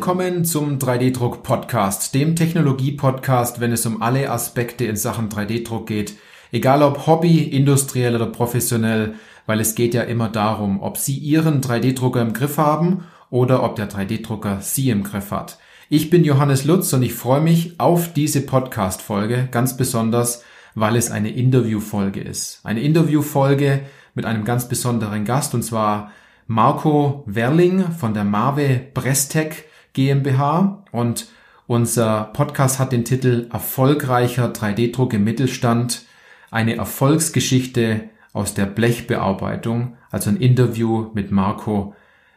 Willkommen 0.00 0.46
zum 0.46 0.78
3D-Druck 0.78 1.42
Podcast, 1.42 2.14
dem 2.14 2.34
Technologie-Podcast, 2.34 3.60
wenn 3.60 3.70
es 3.70 3.84
um 3.84 4.00
alle 4.00 4.30
Aspekte 4.30 4.86
in 4.86 4.96
Sachen 4.96 5.28
3D-Druck 5.28 5.86
geht. 5.86 6.16
Egal 6.52 6.82
ob 6.82 7.06
Hobby, 7.06 7.42
industriell 7.42 8.14
oder 8.14 8.24
professionell, 8.24 9.16
weil 9.44 9.60
es 9.60 9.74
geht 9.74 9.92
ja 9.92 10.00
immer 10.00 10.30
darum, 10.30 10.80
ob 10.80 10.96
Sie 10.96 11.18
Ihren 11.18 11.60
3D-Drucker 11.60 12.22
im 12.22 12.32
Griff 12.32 12.56
haben 12.56 13.04
oder 13.28 13.62
ob 13.62 13.76
der 13.76 13.90
3D-Drucker 13.90 14.62
Sie 14.62 14.88
im 14.88 15.02
Griff 15.02 15.32
hat. 15.32 15.58
Ich 15.90 16.08
bin 16.08 16.24
Johannes 16.24 16.64
Lutz 16.64 16.90
und 16.94 17.02
ich 17.02 17.12
freue 17.12 17.42
mich 17.42 17.78
auf 17.78 18.14
diese 18.14 18.40
Podcast-Folge 18.40 19.48
ganz 19.50 19.76
besonders, 19.76 20.42
weil 20.74 20.96
es 20.96 21.10
eine 21.10 21.28
Interview-Folge 21.28 22.22
ist. 22.22 22.60
Eine 22.64 22.80
Interview-Folge 22.80 23.82
mit 24.14 24.24
einem 24.24 24.46
ganz 24.46 24.66
besonderen 24.66 25.26
Gast 25.26 25.54
und 25.54 25.62
zwar 25.62 26.10
Marco 26.46 27.22
Werling 27.26 27.92
von 27.92 28.14
der 28.14 28.24
Marve 28.24 28.80
Brestec 28.94 29.66
GmbH 29.92 30.84
und 30.92 31.28
unser 31.66 32.24
Podcast 32.32 32.78
hat 32.78 32.92
den 32.92 33.04
Titel 33.04 33.48
Erfolgreicher 33.52 34.52
3D-Druck 34.52 35.14
im 35.14 35.24
Mittelstand, 35.24 36.04
eine 36.50 36.76
Erfolgsgeschichte 36.76 38.10
aus 38.32 38.54
der 38.54 38.66
Blechbearbeitung, 38.66 39.96
also 40.10 40.30
ein 40.30 40.36
Interview 40.36 41.10
mit 41.14 41.30
Marco 41.30 41.94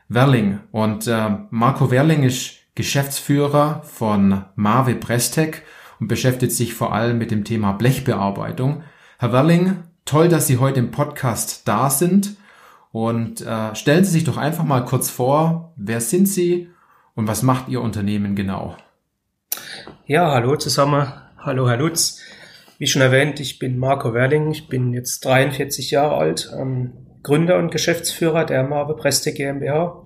Werling. 0.08 0.60
Und 0.72 1.08
äh, 1.08 1.38
Marco 1.50 1.90
Werling 1.90 2.24
ist 2.24 2.58
Geschäftsführer 2.76 3.82
von 3.84 4.46
Marve 4.56 4.96
Brestec 4.96 5.64
und 6.00 6.08
beschäftigt 6.08 6.52
sich 6.52 6.74
vor 6.74 6.94
allem 6.94 7.18
mit 7.18 7.32
dem 7.32 7.44
Thema 7.44 7.74
Blechbearbeitung. 7.74 8.84
Herr 9.20 9.32
Werling, 9.32 9.78
toll, 10.06 10.28
dass 10.28 10.48
Sie 10.48 10.58
heute 10.58 10.80
im 10.80 10.92
Podcast 10.92 11.68
da 11.68 11.90
sind 11.90 12.36
und 12.92 13.42
äh, 13.42 13.76
stellen 13.76 14.04
Sie 14.04 14.12
sich 14.12 14.24
doch 14.24 14.38
einfach 14.38 14.64
mal 14.64 14.86
kurz 14.86 15.10
vor, 15.10 15.74
wer 15.76 16.02
sind 16.02 16.28
Sie 16.28 16.70
und 17.16 17.28
was 17.28 17.44
macht 17.44 17.70
Ihr 17.70 17.82
Unternehmen 17.82 18.36
genau? 18.36 18.78
Ja, 20.06 20.32
hallo 20.32 20.56
zusammen. 20.56 21.12
Hallo 21.38 21.70
Herr 21.70 21.78
Lutz. 21.78 22.22
Wie 22.78 22.88
schon 22.88 23.02
erwähnt, 23.02 23.40
ich 23.40 23.60
bin 23.60 23.78
Marco 23.78 24.14
Werling. 24.14 24.52
Ich 24.52 24.68
bin 24.68 24.94
jetzt 24.94 25.24
43 25.26 25.92
Jahre 25.92 26.16
alt, 26.16 26.52
ähm, 26.60 26.94
Gründer 27.22 27.58
und 27.58 27.72
Geschäftsführer 27.72 28.46
der 28.46 28.64
Marve 28.64 28.96
Preste 28.96 29.34
GmbH. 29.34 30.06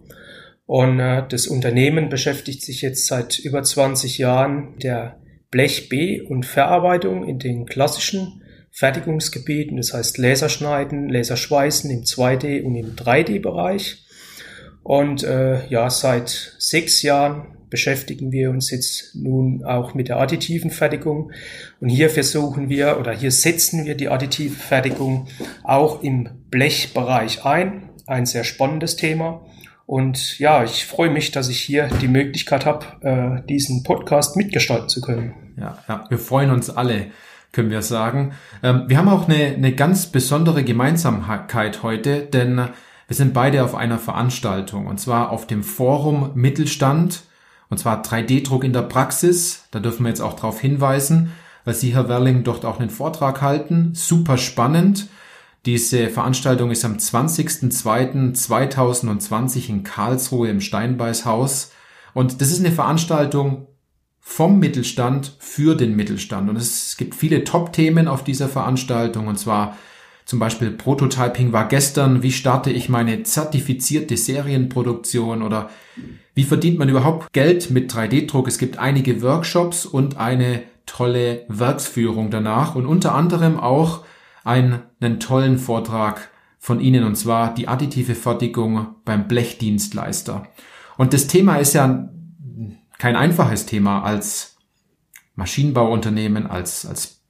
Und 0.66 1.00
äh, 1.00 1.24
das 1.28 1.48
Unternehmen 1.48 2.10
beschäftigt 2.10 2.62
sich 2.62 2.82
jetzt 2.82 3.08
seit 3.08 3.40
über 3.40 3.64
20 3.64 4.18
Jahren 4.18 4.78
der 4.80 5.18
Blech 5.50 5.90
B- 5.90 6.22
und 6.22 6.46
Verarbeitung 6.46 7.26
in 7.26 7.40
den 7.40 7.66
klassischen 7.66 8.44
Fertigungsgebieten, 8.70 9.78
das 9.78 9.94
heißt 9.94 10.18
Laserschneiden, 10.18 11.10
Laserschweißen 11.10 11.90
im 11.90 12.04
2D- 12.04 12.64
und 12.64 12.76
im 12.76 12.96
3D-Bereich. 12.96 14.07
Und 14.88 15.22
äh, 15.24 15.68
ja, 15.68 15.90
seit 15.90 16.54
sechs 16.60 17.02
Jahren 17.02 17.48
beschäftigen 17.70 18.32
wir 18.32 18.50
uns 18.50 18.72
jetzt 18.72 19.16
nun 19.16 19.66
auch 19.66 19.94
mit 19.94 20.08
der 20.08 20.16
additiven 20.16 20.72
Fertigung. 20.72 21.34
Und 21.82 21.90
hier 21.90 22.10
versuchen 22.10 22.70
wir 22.70 22.98
oder 22.98 23.12
hier 23.12 23.32
setzen 23.32 23.84
wir 23.84 23.96
die 23.96 24.08
additive 24.08 24.56
Fertigung 24.56 25.28
auch 25.66 26.04
im 26.04 26.30
Blechbereich 26.50 27.44
ein. 27.44 27.90
Ein 28.06 28.26
sehr 28.26 28.46
spannendes 28.46 28.96
Thema. 28.96 29.42
Und 29.86 30.40
ja, 30.40 30.64
ich 30.64 30.86
freue 30.86 31.10
mich, 31.10 31.32
dass 31.32 31.50
ich 31.50 31.60
hier 31.60 31.90
die 32.02 32.08
Möglichkeit 32.08 32.66
habe, 32.66 32.86
äh, 33.42 33.46
diesen 33.46 33.84
Podcast 33.84 34.38
mitgestalten 34.38 34.88
zu 34.88 35.02
können. 35.02 35.34
Ja, 35.60 35.84
ja, 35.90 36.06
wir 36.08 36.18
freuen 36.18 36.50
uns 36.50 36.70
alle 36.70 37.08
können 37.54 37.72
wir 37.72 37.82
sagen. 37.82 38.34
Ähm, 38.62 38.84
wir 38.88 38.98
haben 38.98 39.08
auch 39.10 39.28
eine, 39.28 39.56
eine 39.56 39.74
ganz 39.74 40.08
besondere 40.08 40.64
Gemeinsamkeit 40.64 41.82
heute, 41.82 42.22
denn 42.22 42.70
wir 43.08 43.16
sind 43.16 43.34
beide 43.34 43.64
auf 43.64 43.74
einer 43.74 44.00
Veranstaltung 44.00 44.88
und 44.88 45.00
zwar 45.00 45.32
auf 45.32 45.48
dem 45.48 45.64
Forum 45.64 46.32
Mittelstand 46.36 47.24
und 47.70 47.78
zwar 47.78 48.02
3D-Druck 48.02 48.64
in 48.64 48.74
der 48.74 48.82
Praxis. 48.82 49.66
Da 49.72 49.80
dürfen 49.80 50.04
wir 50.04 50.10
jetzt 50.10 50.22
auch 50.22 50.34
darauf 50.34 50.60
hinweisen, 50.60 51.32
weil 51.66 51.74
Sie, 51.74 51.94
Herr 51.94 52.10
Werling, 52.10 52.44
dort 52.44 52.66
auch 52.66 52.80
einen 52.80 52.90
Vortrag 52.90 53.42
halten. 53.42 53.92
Super 53.94 54.38
spannend. 54.38 55.08
Diese 55.66 56.10
Veranstaltung 56.10 56.72
ist 56.72 56.86
am 56.86 56.96
20.02.2020 56.96 59.70
in 59.70 59.84
Karlsruhe 59.84 60.50
im 60.50 60.62
Steinbeißhaus. 60.62 61.74
Und 62.14 62.40
das 62.42 62.52
ist 62.52 62.60
eine 62.60 62.72
Veranstaltung 62.72 63.68
vom 64.22 64.60
Mittelstand 64.60 65.36
für 65.40 65.76
den 65.76 65.96
Mittelstand. 65.96 66.50
Und 66.50 66.56
es 66.56 66.96
gibt 66.98 67.16
viele 67.16 67.44
Top-Themen 67.44 68.08
auf 68.08 68.24
dieser 68.24 68.48
Veranstaltung. 68.48 69.28
Und 69.28 69.40
zwar 69.40 69.76
zum 70.28 70.40
Beispiel 70.40 70.72
Prototyping 70.72 71.54
war 71.54 71.70
gestern. 71.70 72.22
Wie 72.22 72.34
starte 72.34 72.70
ich 72.70 72.90
meine 72.90 73.24
zertifizierte 73.24 74.18
Serienproduktion? 74.18 75.42
Oder 75.42 75.70
wie 76.36 76.44
verdient 76.44 76.78
man 76.78 76.90
überhaupt 76.90 77.32
Geld 77.32 77.72
mit 77.72 77.94
3D-Druck? 77.94 78.50
Es 78.50 78.58
gibt 78.58 78.78
einige 78.78 79.22
Workshops 79.22 79.86
und 79.86 80.18
eine 80.18 80.64
tolle 80.86 81.46
Werksführung 81.48 82.30
danach. 82.30 82.76
Und 82.76 82.88
unter 82.88 83.16
anderem 83.16 83.58
auch 83.58 84.04
einen, 84.44 84.82
einen 85.00 85.22
tollen 85.22 85.58
Vortrag 85.58 86.30
von 86.60 86.82
Ihnen. 86.82 87.06
Und 87.06 87.16
zwar 87.16 87.54
die 87.54 87.70
additive 87.70 88.14
Fertigung 88.14 88.96
beim 89.06 89.30
Blechdienstleister. 89.30 90.46
Und 90.98 91.14
das 91.14 91.28
Thema 91.28 91.56
ist 91.56 91.74
ja 91.74 92.10
kein 92.98 93.16
einfaches 93.16 93.66
Thema 93.66 94.04
als 94.04 94.58
Maschinenbauunternehmen, 95.36 96.48
als, 96.48 96.86
als 96.86 97.22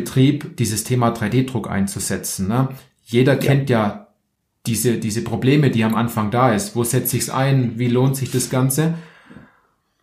Blechbearbeitungsbetrieb 0.00 0.56
dieses 0.56 0.84
Thema 0.84 1.12
3D-Druck 1.12 1.68
einzusetzen. 1.70 2.48
Ne? 2.48 2.68
Jeder 3.04 3.34
ja. 3.34 3.38
kennt 3.38 3.70
ja 3.70 4.08
diese, 4.66 4.98
diese 4.98 5.22
Probleme, 5.22 5.70
die 5.70 5.84
am 5.84 5.94
Anfang 5.94 6.30
da 6.30 6.52
ist. 6.52 6.74
Wo 6.74 6.84
setze 6.84 7.16
ich 7.16 7.24
es 7.24 7.30
ein? 7.30 7.78
Wie 7.78 7.88
lohnt 7.88 8.16
sich 8.16 8.30
das 8.30 8.50
Ganze? 8.50 8.94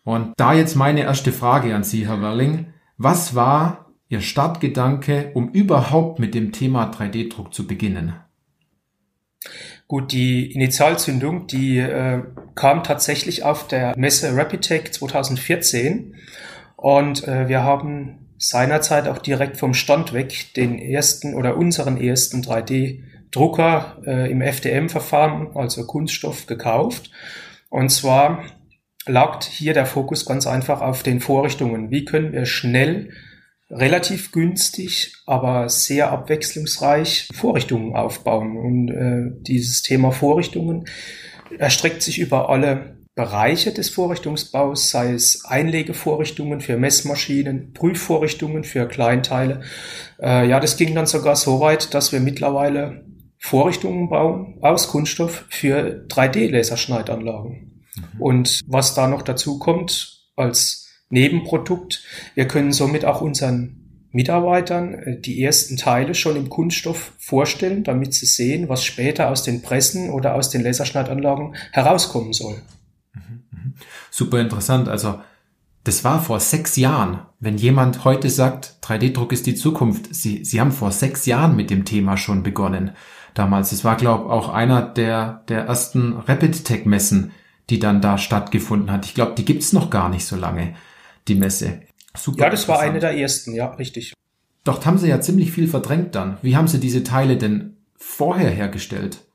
Und 0.04 0.34
da 0.38 0.54
jetzt 0.54 0.76
meine 0.76 1.04
erste 1.04 1.32
Frage 1.32 1.76
an 1.76 1.84
Sie, 1.84 2.08
Herr 2.08 2.22
Werling. 2.22 2.68
Was 2.98 3.36
war 3.36 3.92
Ihr 4.10 4.22
Startgedanke, 4.22 5.32
um 5.34 5.50
überhaupt 5.50 6.20
mit 6.20 6.36
dem 6.36 6.52
Thema 6.52 6.92
3D-Druck 6.92 7.54
zu 7.54 7.68
beginnen? 7.68 8.14
Gut, 9.88 10.12
die 10.12 10.52
Initialzündung, 10.52 11.48
die 11.48 11.78
äh, 11.80 12.24
kam 12.56 12.84
tatsächlich 12.84 13.44
auf 13.44 13.68
der 13.68 13.94
Messe 13.98 14.36
Rapidtech 14.36 14.92
2014 14.92 16.16
und 16.78 17.28
äh, 17.28 17.48
wir 17.50 17.64
haben 17.64 18.24
seinerzeit 18.44 19.08
auch 19.08 19.20
direkt 19.20 19.58
vom 19.58 19.74
Stand 19.74 20.14
weg 20.14 20.54
den 20.56 20.78
ersten 20.78 21.34
oder 21.34 21.56
unseren 21.56 21.98
ersten 21.98 22.42
3D-Drucker 22.42 24.02
äh, 24.06 24.32
im 24.32 24.42
FDM-Verfahren, 24.42 25.56
also 25.56 25.86
Kunststoff, 25.86 26.46
gekauft. 26.46 27.10
Und 27.70 27.90
zwar 27.90 28.44
lag 29.06 29.44
hier 29.44 29.74
der 29.74 29.86
Fokus 29.86 30.26
ganz 30.26 30.46
einfach 30.46 30.82
auf 30.82 31.04
den 31.04 31.22
Vorrichtungen. 31.22 31.90
Wie 31.90 32.04
können 32.04 32.34
wir 32.34 32.46
schnell 32.46 33.12
relativ 33.70 34.32
günstig, 34.32 35.14
aber 35.26 35.70
sehr 35.70 36.12
abwechslungsreich 36.12 37.30
Vorrichtungen 37.34 37.96
aufbauen. 37.96 38.58
Und 38.58 38.90
äh, 38.90 39.42
dieses 39.42 39.82
Thema 39.82 40.12
Vorrichtungen 40.12 40.86
erstreckt 41.58 42.02
sich 42.02 42.20
über 42.20 42.50
alle 42.50 42.93
Bereiche 43.16 43.72
des 43.72 43.90
Vorrichtungsbaus, 43.90 44.90
sei 44.90 45.14
es 45.14 45.46
Einlegevorrichtungen 45.46 46.62
für 46.62 46.78
Messmaschinen, 46.78 47.74
Prüfvorrichtungen 47.74 48.64
für 48.64 48.88
Kleinteile. 48.88 49.62
Äh, 50.20 50.50
ja, 50.50 50.60
das 50.60 50.78
ging 50.78 50.96
dann 50.96 51.06
sogar 51.06 51.36
so 51.36 51.60
weit, 51.60 51.94
dass 51.94 52.12
wir 52.12 52.20
mittlerweile 52.20 53.06
Vorrichtungen 53.38 54.10
bauen 54.10 54.58
aus 54.62 54.88
Kunststoff 54.88 55.46
für 55.50 56.06
3D-Laserschneidanlagen. 56.08 57.84
Mhm. 57.96 58.22
Und 58.22 58.62
was 58.66 58.96
da 58.96 59.08
noch 59.08 59.22
dazu 59.22 59.60
kommt 59.60 60.24
als 60.36 60.90
Nebenprodukt. 61.10 62.04
Wir 62.34 62.48
können 62.48 62.72
somit 62.72 63.06
auch 63.06 63.22
unseren 63.22 64.08
Mitarbeitern 64.12 64.96
äh, 64.96 65.20
die 65.20 65.44
ersten 65.44 65.78
Teile 65.78 66.16
schon 66.16 66.36
im 66.36 66.50
Kunststoff 66.50 67.14
vorstellen, 67.20 67.84
damit 67.84 68.16
sie 68.16 68.26
sehen, 68.26 68.70
was 68.70 68.84
später 68.84 69.30
aus 69.30 69.44
den 69.44 69.62
Pressen 69.62 70.10
oder 70.10 70.34
aus 70.34 70.50
den 70.50 70.64
Laserschneidanlagen 70.64 71.56
herauskommen 71.72 72.34
soll. 72.34 72.62
Super 74.16 74.40
interessant. 74.40 74.90
Also 74.90 75.20
das 75.86 76.04
war 76.04 76.22
vor 76.22 76.40
sechs 76.40 76.76
Jahren. 76.76 77.26
Wenn 77.40 77.58
jemand 77.58 78.06
heute 78.06 78.30
sagt, 78.30 78.76
3D-Druck 78.84 79.32
ist 79.32 79.48
die 79.48 79.56
Zukunft, 79.56 80.14
Sie, 80.14 80.46
Sie 80.46 80.62
haben 80.62 80.72
vor 80.72 80.92
sechs 80.92 81.26
Jahren 81.26 81.56
mit 81.56 81.72
dem 81.72 81.84
Thema 81.84 82.16
schon 82.16 82.44
begonnen. 82.44 82.92
Damals. 83.34 83.72
Das 83.72 83.84
war, 83.84 83.96
glaube 83.98 84.26
ich, 84.26 84.30
auch 84.30 84.50
einer 84.50 84.84
der, 84.84 85.42
der 85.48 85.66
ersten 85.66 86.14
Rapid-Tech-Messen, 86.14 87.32
die 87.72 87.80
dann 87.80 88.02
da 88.02 88.20
stattgefunden 88.20 88.92
hat. 88.92 89.08
Ich 89.08 89.16
glaube, 89.16 89.34
die 89.36 89.46
gibt's 89.46 89.74
noch 89.74 89.90
gar 89.90 90.10
nicht 90.10 90.28
so 90.28 90.36
lange 90.36 90.76
die 91.28 91.34
Messe. 91.34 91.82
Super. 92.16 92.44
Ja, 92.44 92.50
das 92.52 92.68
war 92.68 92.82
eine 92.82 93.00
der 93.00 93.18
ersten, 93.18 93.56
ja, 93.56 93.70
richtig. 93.72 94.14
Doch 94.64 94.86
haben 94.86 95.00
sie 95.00 95.10
ja 95.10 95.22
ziemlich 95.22 95.52
viel 95.52 95.68
verdrängt 95.68 96.14
dann. 96.14 96.38
Wie 96.44 96.56
haben 96.56 96.68
sie 96.68 96.80
diese 96.80 97.04
Teile 97.04 97.36
denn 97.36 97.78
vorher 97.98 98.52
hergestellt? 98.52 99.26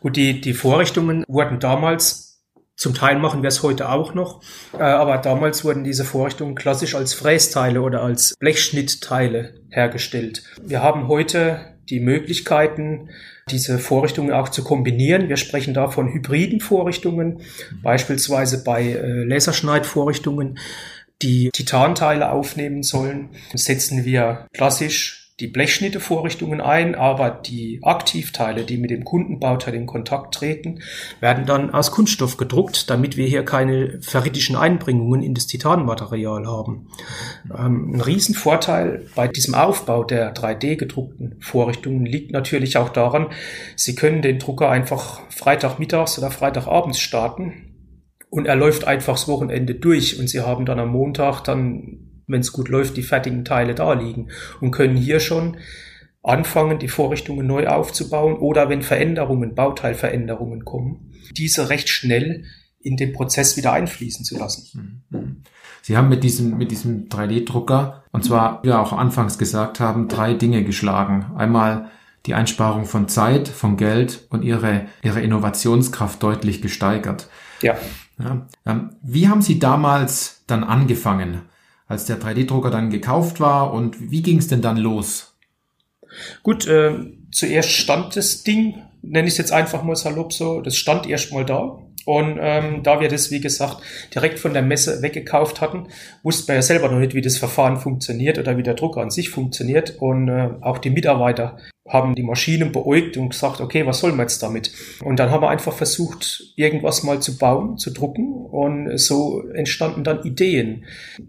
Gut, 0.00 0.16
die, 0.16 0.42
die 0.42 0.52
Vorrichtungen 0.52 1.24
wurden 1.26 1.58
damals 1.58 2.29
zum 2.80 2.94
Teil 2.94 3.18
machen 3.18 3.42
wir 3.42 3.48
es 3.48 3.62
heute 3.62 3.90
auch 3.90 4.14
noch, 4.14 4.40
äh, 4.72 4.82
aber 4.82 5.18
damals 5.18 5.66
wurden 5.66 5.84
diese 5.84 6.06
Vorrichtungen 6.06 6.54
klassisch 6.54 6.94
als 6.94 7.12
Frästeile 7.12 7.82
oder 7.82 8.02
als 8.02 8.34
Blechschnittteile 8.38 9.52
hergestellt. 9.68 10.42
Wir 10.62 10.82
haben 10.82 11.06
heute 11.06 11.76
die 11.90 12.00
Möglichkeiten, 12.00 13.10
diese 13.50 13.78
Vorrichtungen 13.78 14.32
auch 14.32 14.48
zu 14.48 14.64
kombinieren. 14.64 15.28
Wir 15.28 15.36
sprechen 15.36 15.74
da 15.74 15.88
von 15.88 16.10
hybriden 16.10 16.60
Vorrichtungen, 16.60 17.42
beispielsweise 17.82 18.64
bei 18.64 18.82
äh, 18.92 19.24
Laserschneidvorrichtungen, 19.24 20.58
die 21.20 21.50
Titanteile 21.50 22.32
aufnehmen 22.32 22.82
sollen, 22.82 23.28
setzen 23.52 24.06
wir 24.06 24.46
klassisch 24.54 25.19
die 25.40 25.48
Blechschnittevorrichtungen 25.48 26.60
ein, 26.60 26.94
aber 26.94 27.30
die 27.30 27.80
Aktivteile, 27.82 28.64
die 28.64 28.76
mit 28.76 28.90
dem 28.90 29.04
Kundenbauteil 29.04 29.74
in 29.74 29.86
Kontakt 29.86 30.34
treten, 30.34 30.80
werden 31.20 31.46
dann 31.46 31.72
aus 31.72 31.90
Kunststoff 31.90 32.36
gedruckt, 32.36 32.90
damit 32.90 33.16
wir 33.16 33.26
hier 33.26 33.44
keine 33.44 34.00
ferritischen 34.02 34.54
Einbringungen 34.54 35.22
in 35.22 35.34
das 35.34 35.46
Titanmaterial 35.46 36.46
haben. 36.46 36.88
Ähm, 37.56 37.94
ein 37.94 38.00
Riesenvorteil 38.00 39.06
bei 39.14 39.28
diesem 39.28 39.54
Aufbau 39.54 40.04
der 40.04 40.34
3D 40.34 40.76
gedruckten 40.76 41.36
Vorrichtungen 41.40 42.04
liegt 42.04 42.32
natürlich 42.32 42.76
auch 42.76 42.90
daran, 42.90 43.28
Sie 43.76 43.94
können 43.94 44.20
den 44.20 44.38
Drucker 44.38 44.68
einfach 44.68 45.20
Freitagmittags 45.30 46.18
oder 46.18 46.30
Freitagabends 46.30 47.00
starten 47.00 47.70
und 48.28 48.46
er 48.46 48.56
läuft 48.56 48.86
einfach 48.86 49.14
das 49.14 49.26
Wochenende 49.26 49.74
durch 49.74 50.20
und 50.20 50.28
Sie 50.28 50.40
haben 50.40 50.66
dann 50.66 50.78
am 50.78 50.90
Montag 50.90 51.40
dann 51.42 52.09
wenn 52.30 52.40
es 52.40 52.52
gut 52.52 52.68
läuft, 52.68 52.96
die 52.96 53.02
fertigen 53.02 53.44
Teile 53.44 53.74
da 53.74 53.92
liegen 53.92 54.28
und 54.60 54.70
können 54.70 54.96
hier 54.96 55.20
schon 55.20 55.56
anfangen, 56.22 56.78
die 56.78 56.88
Vorrichtungen 56.88 57.46
neu 57.46 57.66
aufzubauen 57.66 58.34
oder 58.34 58.68
wenn 58.68 58.82
Veränderungen, 58.82 59.54
Bauteilveränderungen 59.54 60.64
kommen, 60.64 61.12
diese 61.36 61.70
recht 61.70 61.88
schnell 61.88 62.44
in 62.80 62.96
den 62.96 63.12
Prozess 63.12 63.56
wieder 63.56 63.72
einfließen 63.72 64.24
zu 64.24 64.38
lassen. 64.38 65.04
Mhm. 65.10 65.42
Sie 65.82 65.96
haben 65.96 66.08
mit 66.08 66.22
diesem, 66.24 66.58
mit 66.58 66.70
diesem 66.70 67.08
3D-Drucker, 67.08 68.04
und 68.12 68.24
zwar, 68.24 68.62
wie 68.62 68.68
wir 68.68 68.80
auch 68.80 68.92
anfangs 68.92 69.38
gesagt 69.38 69.80
haben, 69.80 70.08
drei 70.08 70.34
Dinge 70.34 70.62
geschlagen. 70.62 71.32
Einmal 71.36 71.90
die 72.26 72.34
Einsparung 72.34 72.84
von 72.84 73.08
Zeit, 73.08 73.48
von 73.48 73.78
Geld 73.78 74.26
und 74.28 74.42
ihre, 74.42 74.86
ihre 75.02 75.22
Innovationskraft 75.22 76.22
deutlich 76.22 76.60
gesteigert. 76.60 77.28
Ja. 77.62 77.78
ja. 78.18 78.46
Ähm, 78.66 78.90
wie 79.02 79.28
haben 79.28 79.40
Sie 79.40 79.58
damals 79.58 80.44
dann 80.46 80.64
angefangen? 80.64 81.42
Als 81.90 82.04
der 82.04 82.20
3D-Drucker 82.20 82.70
dann 82.70 82.88
gekauft 82.88 83.40
war 83.40 83.74
und 83.74 84.12
wie 84.12 84.22
ging 84.22 84.38
es 84.38 84.46
denn 84.46 84.62
dann 84.62 84.76
los? 84.76 85.34
Gut, 86.44 86.66
äh, 86.68 86.92
zuerst 87.32 87.70
stand 87.70 88.14
das 88.14 88.44
Ding, 88.44 88.76
nenne 89.02 89.26
ich 89.26 89.34
es 89.34 89.38
jetzt 89.38 89.52
einfach 89.52 89.82
mal 89.82 89.96
salopp 89.96 90.32
so, 90.32 90.60
das 90.60 90.76
stand 90.76 91.08
erst 91.08 91.32
mal 91.32 91.44
da. 91.44 91.78
Und 92.06 92.38
ähm, 92.40 92.82
da 92.84 93.00
wir 93.00 93.08
das, 93.08 93.30
wie 93.32 93.40
gesagt, 93.40 93.82
direkt 94.14 94.38
von 94.38 94.52
der 94.52 94.62
Messe 94.62 95.02
weggekauft 95.02 95.60
hatten, 95.60 95.88
wussten 96.22 96.48
wir 96.48 96.54
ja 96.54 96.62
selber 96.62 96.88
noch 96.88 96.98
nicht, 96.98 97.14
wie 97.14 97.20
das 97.22 97.36
Verfahren 97.36 97.76
funktioniert 97.76 98.38
oder 98.38 98.56
wie 98.56 98.62
der 98.62 98.74
Drucker 98.74 99.02
an 99.02 99.10
sich 99.10 99.28
funktioniert. 99.28 99.96
Und 99.98 100.28
äh, 100.28 100.50
auch 100.60 100.78
die 100.78 100.90
Mitarbeiter 100.90 101.58
haben 101.90 102.14
die 102.14 102.22
Maschinen 102.22 102.72
beäugt 102.72 103.16
und 103.16 103.30
gesagt, 103.30 103.60
okay, 103.60 103.84
was 103.84 103.98
soll 103.98 104.12
man 104.12 104.20
jetzt 104.20 104.42
damit? 104.42 104.72
Und 105.02 105.18
dann 105.18 105.30
haben 105.30 105.42
wir 105.42 105.50
einfach 105.50 105.72
versucht, 105.72 106.54
irgendwas 106.56 107.02
mal 107.02 107.20
zu 107.20 107.36
bauen, 107.36 107.76
zu 107.78 107.90
drucken 107.90 108.32
und 108.32 108.96
so 108.98 109.42
entstanden 109.48 110.04
dann 110.04 110.22
Ideen. 110.22 110.84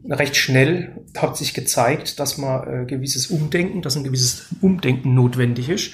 Recht 0.08 0.36
schnell 0.36 1.04
hat 1.18 1.36
sich 1.36 1.54
gezeigt, 1.54 2.20
dass 2.20 2.38
man 2.38 2.84
äh, 2.84 2.86
gewisses 2.86 3.28
Umdenken, 3.28 3.82
dass 3.82 3.98
ein 3.98 4.04
gewisses 4.04 4.56
Umdenken 4.62 5.16
notwendig 5.16 5.70
ist. 5.70 5.92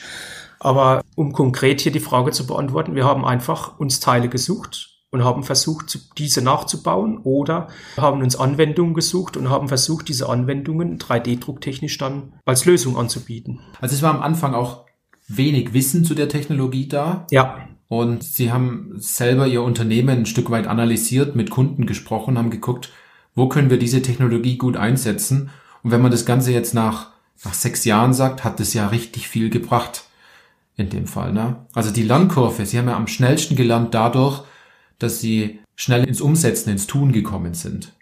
Aber 0.59 1.03
um 1.15 1.33
konkret 1.33 1.81
hier 1.81 1.91
die 1.91 1.99
Frage 1.99 2.31
zu 2.31 2.45
beantworten, 2.45 2.95
wir 2.95 3.05
haben 3.05 3.25
einfach 3.25 3.79
uns 3.79 3.99
Teile 3.99 4.27
gesucht 4.27 4.96
und 5.09 5.23
haben 5.23 5.43
versucht, 5.43 5.99
diese 6.17 6.41
nachzubauen 6.41 7.19
oder 7.19 7.67
haben 7.97 8.21
uns 8.21 8.35
Anwendungen 8.35 8.93
gesucht 8.93 9.37
und 9.37 9.49
haben 9.49 9.67
versucht, 9.67 10.09
diese 10.09 10.29
Anwendungen 10.29 10.97
3D-drucktechnisch 10.99 11.97
dann 11.97 12.33
als 12.45 12.65
Lösung 12.65 12.97
anzubieten. 12.97 13.61
Also 13.79 13.95
es 13.95 14.01
war 14.01 14.13
am 14.13 14.21
Anfang 14.21 14.53
auch 14.53 14.85
wenig 15.27 15.73
Wissen 15.73 16.03
zu 16.03 16.13
der 16.13 16.29
Technologie 16.29 16.87
da. 16.87 17.25
Ja. 17.31 17.67
Und 17.87 18.23
Sie 18.23 18.51
haben 18.51 18.93
selber 18.97 19.47
Ihr 19.47 19.61
Unternehmen 19.61 20.19
ein 20.19 20.25
Stück 20.25 20.49
weit 20.49 20.67
analysiert, 20.67 21.35
mit 21.35 21.49
Kunden 21.49 21.85
gesprochen, 21.85 22.37
haben 22.37 22.49
geguckt, 22.49 22.91
wo 23.33 23.47
können 23.47 23.69
wir 23.69 23.79
diese 23.79 24.01
Technologie 24.01 24.57
gut 24.57 24.75
einsetzen. 24.75 25.51
Und 25.83 25.91
wenn 25.91 26.01
man 26.01 26.11
das 26.11 26.25
Ganze 26.25 26.51
jetzt 26.51 26.73
nach, 26.73 27.11
nach 27.45 27.53
sechs 27.53 27.85
Jahren 27.85 28.13
sagt, 28.13 28.43
hat 28.43 28.59
es 28.59 28.73
ja 28.73 28.87
richtig 28.87 29.29
viel 29.29 29.49
gebracht. 29.49 30.03
In 30.75 30.89
dem 30.89 31.07
Fall, 31.07 31.33
ne? 31.33 31.65
Also 31.73 31.89
die 31.89 32.03
Lernkurve, 32.03 32.65
Sie 32.65 32.77
haben 32.77 32.87
ja 32.87 32.95
am 32.95 33.07
schnellsten 33.07 33.55
gelernt 33.55 33.95
dadurch, 33.95 34.43
dass 34.99 35.19
sie 35.19 35.59
schnell 35.75 36.03
ins 36.03 36.21
Umsetzen, 36.21 36.71
ins 36.71 36.87
Tun 36.87 37.11
gekommen 37.11 37.53
sind? 37.53 37.93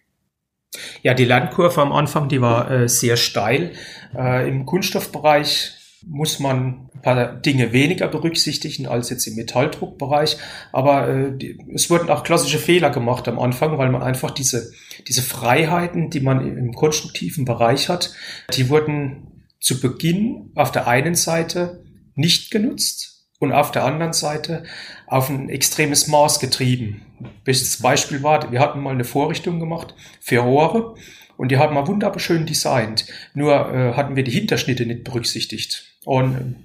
Ja, 1.03 1.13
die 1.13 1.25
Lernkurve 1.25 1.81
am 1.81 1.93
Anfang, 1.93 2.29
die 2.29 2.41
war 2.41 2.69
äh, 2.69 2.89
sehr 2.89 3.17
steil. 3.17 3.71
Äh, 4.15 4.47
Im 4.49 4.65
Kunststoffbereich 4.65 5.73
muss 6.07 6.39
man 6.39 6.89
ein 6.93 7.01
paar 7.01 7.33
Dinge 7.33 7.71
weniger 7.73 8.07
berücksichtigen 8.07 8.87
als 8.87 9.09
jetzt 9.09 9.25
im 9.27 9.35
Metalldruckbereich. 9.35 10.37
Aber 10.71 11.07
äh, 11.07 11.37
die, 11.37 11.57
es 11.73 11.89
wurden 11.89 12.09
auch 12.09 12.23
klassische 12.23 12.59
Fehler 12.59 12.89
gemacht 12.89 13.27
am 13.27 13.39
Anfang, 13.39 13.77
weil 13.77 13.89
man 13.89 14.03
einfach 14.03 14.31
diese, 14.31 14.71
diese 15.07 15.21
Freiheiten, 15.21 16.09
die 16.09 16.19
man 16.19 16.57
im 16.57 16.73
konstruktiven 16.73 17.45
Bereich 17.45 17.89
hat, 17.89 18.13
die 18.53 18.69
wurden 18.69 19.45
zu 19.59 19.79
Beginn 19.79 20.51
auf 20.55 20.71
der 20.71 20.87
einen 20.87 21.15
Seite 21.15 21.83
nicht 22.15 22.51
genutzt 22.51 23.14
und 23.45 23.53
auf 23.53 23.71
der 23.71 23.85
anderen 23.85 24.13
Seite 24.13 24.63
auf 25.07 25.29
ein 25.29 25.49
extremes 25.49 26.07
Maß 26.07 26.39
getrieben. 26.39 27.01
Bestes 27.43 27.81
Beispiel 27.81 28.23
war, 28.23 28.51
wir 28.51 28.59
hatten 28.59 28.81
mal 28.81 28.93
eine 28.93 29.03
Vorrichtung 29.03 29.59
gemacht 29.59 29.95
für 30.19 30.39
Rohre 30.39 30.95
und 31.37 31.51
die 31.51 31.57
haben 31.57 31.75
wir 31.75 31.87
wunderbar 31.87 32.19
schön 32.19 32.45
designt. 32.45 33.05
Nur 33.33 33.73
äh, 33.73 33.93
hatten 33.93 34.15
wir 34.15 34.23
die 34.23 34.31
Hinterschnitte 34.31 34.85
nicht 34.85 35.03
berücksichtigt. 35.03 35.95
Und 36.03 36.55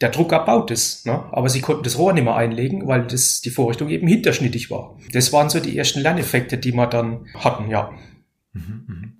der 0.00 0.10
Drucker 0.10 0.40
baut 0.40 0.70
es, 0.70 1.04
ne? 1.04 1.24
aber 1.32 1.48
sie 1.48 1.60
konnten 1.60 1.84
das 1.84 1.98
Rohr 1.98 2.12
nicht 2.12 2.24
mehr 2.24 2.34
einlegen, 2.34 2.86
weil 2.86 3.06
das, 3.06 3.40
die 3.40 3.50
Vorrichtung 3.50 3.88
eben 3.88 4.06
hinterschnittig 4.06 4.70
war. 4.70 4.98
Das 5.12 5.32
waren 5.32 5.48
so 5.48 5.60
die 5.60 5.76
ersten 5.78 6.00
Lerneffekte, 6.00 6.58
die 6.58 6.72
wir 6.72 6.86
dann 6.86 7.26
hatten, 7.34 7.70
ja. 7.70 7.90
Mhm, 8.52 8.84
mhm. 8.86 9.12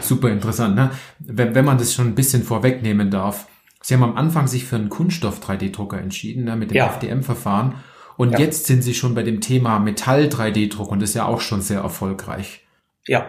Super 0.00 0.30
interessant, 0.30 0.74
ne? 0.74 0.90
Wenn, 1.18 1.54
wenn 1.54 1.64
man 1.64 1.76
das 1.76 1.92
schon 1.92 2.08
ein 2.08 2.14
bisschen 2.14 2.42
vorwegnehmen 2.44 3.10
darf. 3.10 3.46
Sie 3.82 3.94
haben 3.94 4.02
am 4.04 4.16
Anfang 4.16 4.46
sich 4.46 4.64
für 4.64 4.76
einen 4.76 4.88
Kunststoff-3D-Drucker 4.88 6.00
entschieden, 6.00 6.44
ne, 6.44 6.56
mit 6.56 6.70
dem 6.70 6.76
ja. 6.76 6.86
FDM-Verfahren. 6.86 7.74
Und 8.16 8.32
ja. 8.32 8.38
jetzt 8.38 8.66
sind 8.66 8.82
Sie 8.82 8.94
schon 8.94 9.14
bei 9.14 9.22
dem 9.22 9.40
Thema 9.40 9.78
Metall-3D-Druck 9.78 10.90
und 10.90 11.00
das 11.00 11.10
ist 11.10 11.16
ja 11.16 11.26
auch 11.26 11.40
schon 11.40 11.60
sehr 11.60 11.80
erfolgreich. 11.80 12.66
Ja. 13.06 13.26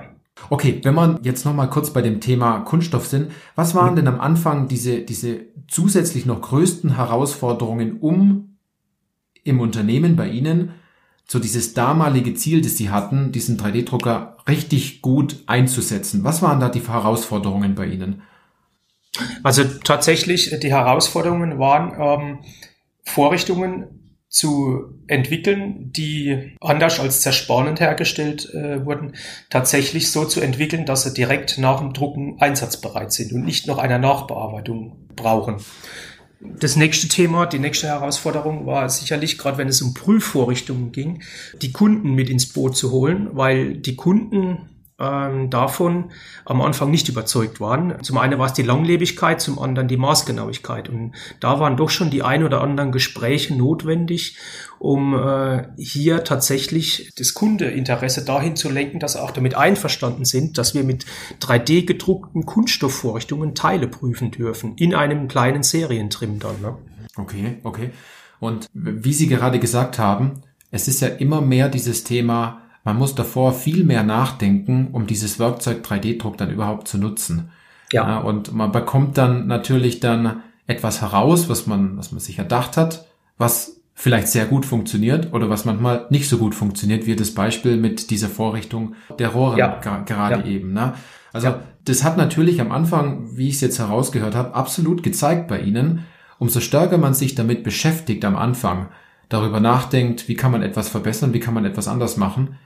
Okay, 0.50 0.82
wenn 0.84 0.96
man 0.96 1.20
jetzt 1.24 1.46
nochmal 1.46 1.70
kurz 1.70 1.92
bei 1.92 2.02
dem 2.02 2.20
Thema 2.20 2.60
Kunststoff 2.60 3.08
sind, 3.08 3.32
was 3.56 3.76
waren 3.76 3.92
mhm. 3.92 3.98
denn 3.98 4.08
am 4.08 4.20
Anfang 4.20 4.68
diese, 4.68 5.00
diese 5.00 5.42
zusätzlich 5.68 6.26
noch 6.26 6.42
größten 6.42 6.96
Herausforderungen, 6.96 7.98
um 8.00 8.58
im 9.44 9.60
Unternehmen 9.60 10.16
bei 10.16 10.30
Ihnen 10.30 10.72
so 11.26 11.40
dieses 11.40 11.74
damalige 11.74 12.34
Ziel, 12.34 12.62
das 12.62 12.78
Sie 12.78 12.90
hatten, 12.90 13.32
diesen 13.32 13.58
3D-Drucker 13.58 14.38
richtig 14.48 15.02
gut 15.02 15.44
einzusetzen? 15.46 16.24
Was 16.24 16.42
waren 16.42 16.60
da 16.60 16.70
die 16.70 16.82
Herausforderungen 16.82 17.76
bei 17.76 17.88
Ihnen? 17.88 18.22
Also 19.44 19.64
tatsächlich, 19.64 20.58
die 20.60 20.72
Herausforderungen 20.72 21.60
waren, 21.60 21.94
ähm, 22.00 22.40
Vorrichtungen 23.04 24.00
zu 24.34 24.86
entwickeln, 25.06 25.92
die 25.92 26.56
anders 26.60 27.00
als 27.00 27.22
zerspornend 27.22 27.80
hergestellt 27.80 28.52
äh, 28.56 28.84
wurden, 28.84 29.14
tatsächlich 29.52 30.12
so 30.12 30.26
zu 30.26 30.42
entwickeln, 30.42 30.88
dass 30.88 31.04
sie 31.04 31.14
direkt 31.14 31.60
nach 31.60 31.80
dem 31.80 31.94
Drucken 31.94 32.38
einsatzbereit 32.40 33.14
sind 33.14 33.32
und 33.32 33.46
nicht 33.46 33.68
noch 33.68 33.78
einer 33.78 34.00
Nachbearbeitung 34.00 35.08
brauchen. 35.16 35.58
Das 36.40 36.76
nächste 36.76 37.08
Thema, 37.08 37.46
die 37.46 37.60
nächste 37.60 37.88
Herausforderung 37.88 38.66
war 38.66 38.90
sicherlich, 38.90 39.38
gerade 39.38 39.60
wenn 39.60 39.68
es 39.68 39.84
um 39.84 39.94
Prüfvorrichtungen 39.94 40.92
ging, 40.92 41.22
die 41.62 41.72
Kunden 41.72 42.16
mit 42.16 42.30
ins 42.30 42.52
Boot 42.52 42.76
zu 42.76 42.92
holen, 42.92 43.30
weil 43.34 43.76
die 43.76 43.96
Kunden 43.96 44.70
ähm, 45.00 45.50
davon 45.50 46.12
am 46.46 46.62
Anfang 46.62 46.92
nicht 46.92 47.10
überzeugt 47.10 47.60
waren. 47.60 48.04
Zum 48.04 48.18
einen 48.18 48.38
war 48.38 48.46
es 48.46 48.54
die 48.54 48.62
Langlebigkeit, 48.62 49.42
zum 49.42 49.60
anderen 49.60 49.88
die 49.88 49.98
Maßgenauigkeit. 49.98 50.90
Und 50.90 51.14
da 51.40 51.60
waren 51.60 51.78
doch 51.78 51.90
schon 51.90 52.10
die 52.10 52.24
ein 52.24 52.44
oder 52.44 52.62
anderen 52.62 52.92
Gespräche 52.92 53.56
notwendig, 53.56 54.38
um 54.80 55.16
äh, 55.16 55.68
hier 55.78 56.24
tatsächlich 56.24 57.12
das 57.18 57.34
Kundeinteresse 57.34 58.24
dahin 58.24 58.56
zu 58.56 58.70
lenken, 58.70 59.00
dass 59.00 59.16
auch 59.16 59.32
damit 59.32 59.56
einverstanden 59.56 60.26
sind, 60.26 60.58
dass 60.58 60.76
wir 60.76 60.84
mit 60.84 61.06
3D 61.42 61.86
gedruckten 61.86 62.46
Kunststoffvorrichtungen 62.46 63.56
Teile 63.56 63.88
prüfen 63.88 64.32
dürfen, 64.32 64.76
in 64.76 64.94
einem 64.94 65.28
kleinen 65.28 65.64
Serientrim 65.64 66.40
dann. 66.40 66.62
Ne? 66.62 66.78
Okay, 67.16 67.58
okay. 67.64 67.92
Und 68.40 68.70
wie 68.74 69.14
Sie 69.14 69.28
gerade 69.28 69.60
gesagt 69.60 70.00
haben, 70.00 70.42
es 70.70 70.88
ist 70.88 71.02
ja 71.02 71.08
immer 71.08 71.40
mehr 71.40 71.70
dieses 71.70 72.04
Thema, 72.04 72.63
man 72.84 72.98
muss 72.98 73.16
davor 73.16 73.54
viel 73.54 73.84
mehr 73.84 74.04
nachdenken, 74.04 74.90
um 74.92 75.08
dieses 75.08 75.40
Werkzeug 75.40 75.86
3D-Druck 75.86 76.38
dann 76.38 76.52
überhaupt 76.52 76.88
zu 76.88 76.98
nutzen. 76.98 77.50
Ja. 77.92 78.08
ja. 78.08 78.18
Und 78.18 78.54
man 78.54 78.72
bekommt 78.72 79.18
dann 79.18 79.48
natürlich 79.48 80.00
dann 80.00 80.42
etwas 80.68 81.02
heraus, 81.02 81.50
was 81.50 81.68
man, 81.68 81.98
was 81.98 82.12
man 82.12 82.20
sich 82.20 82.40
erdacht 82.40 82.78
hat, 82.78 83.08
was 83.38 83.82
vielleicht 83.94 84.28
sehr 84.28 84.46
gut 84.46 84.66
funktioniert 84.66 85.34
oder 85.34 85.50
was 85.50 85.66
manchmal 85.66 86.08
nicht 86.10 86.28
so 86.28 86.38
gut 86.38 86.56
funktioniert, 86.56 87.06
wie 87.06 87.16
das 87.16 87.34
Beispiel 87.34 87.78
mit 87.78 88.10
dieser 88.10 88.28
Vorrichtung 88.28 88.96
der 89.20 89.30
Rohre 89.30 89.58
ja. 89.58 89.80
gerade 90.06 90.42
ja. 90.42 90.46
eben. 90.46 90.74
Ne? 90.74 90.94
Also 91.32 91.48
ja. 91.48 91.60
das 91.86 92.04
hat 92.04 92.18
natürlich 92.18 92.60
am 92.60 92.72
Anfang, 92.72 93.38
wie 93.38 93.50
ich 93.50 93.56
es 93.56 93.62
jetzt 93.62 93.80
herausgehört 93.80 94.36
habe, 94.36 94.56
absolut 94.56 95.04
gezeigt 95.04 95.48
bei 95.48 95.60
Ihnen. 95.62 96.06
umso 96.40 96.60
stärker 96.60 96.98
man 96.98 97.14
sich 97.14 97.36
damit 97.36 97.64
beschäftigt 97.64 98.26
am 98.26 98.36
Anfang, 98.36 98.88
darüber 99.30 99.60
nachdenkt, 99.60 100.28
wie 100.28 100.36
kann 100.36 100.52
man 100.52 100.64
etwas 100.64 100.90
verbessern, 100.90 101.34
wie 101.34 101.40
kann 101.40 101.54
man 101.54 101.66
etwas 101.66 101.88
anders 101.88 102.18
machen, 102.18 102.58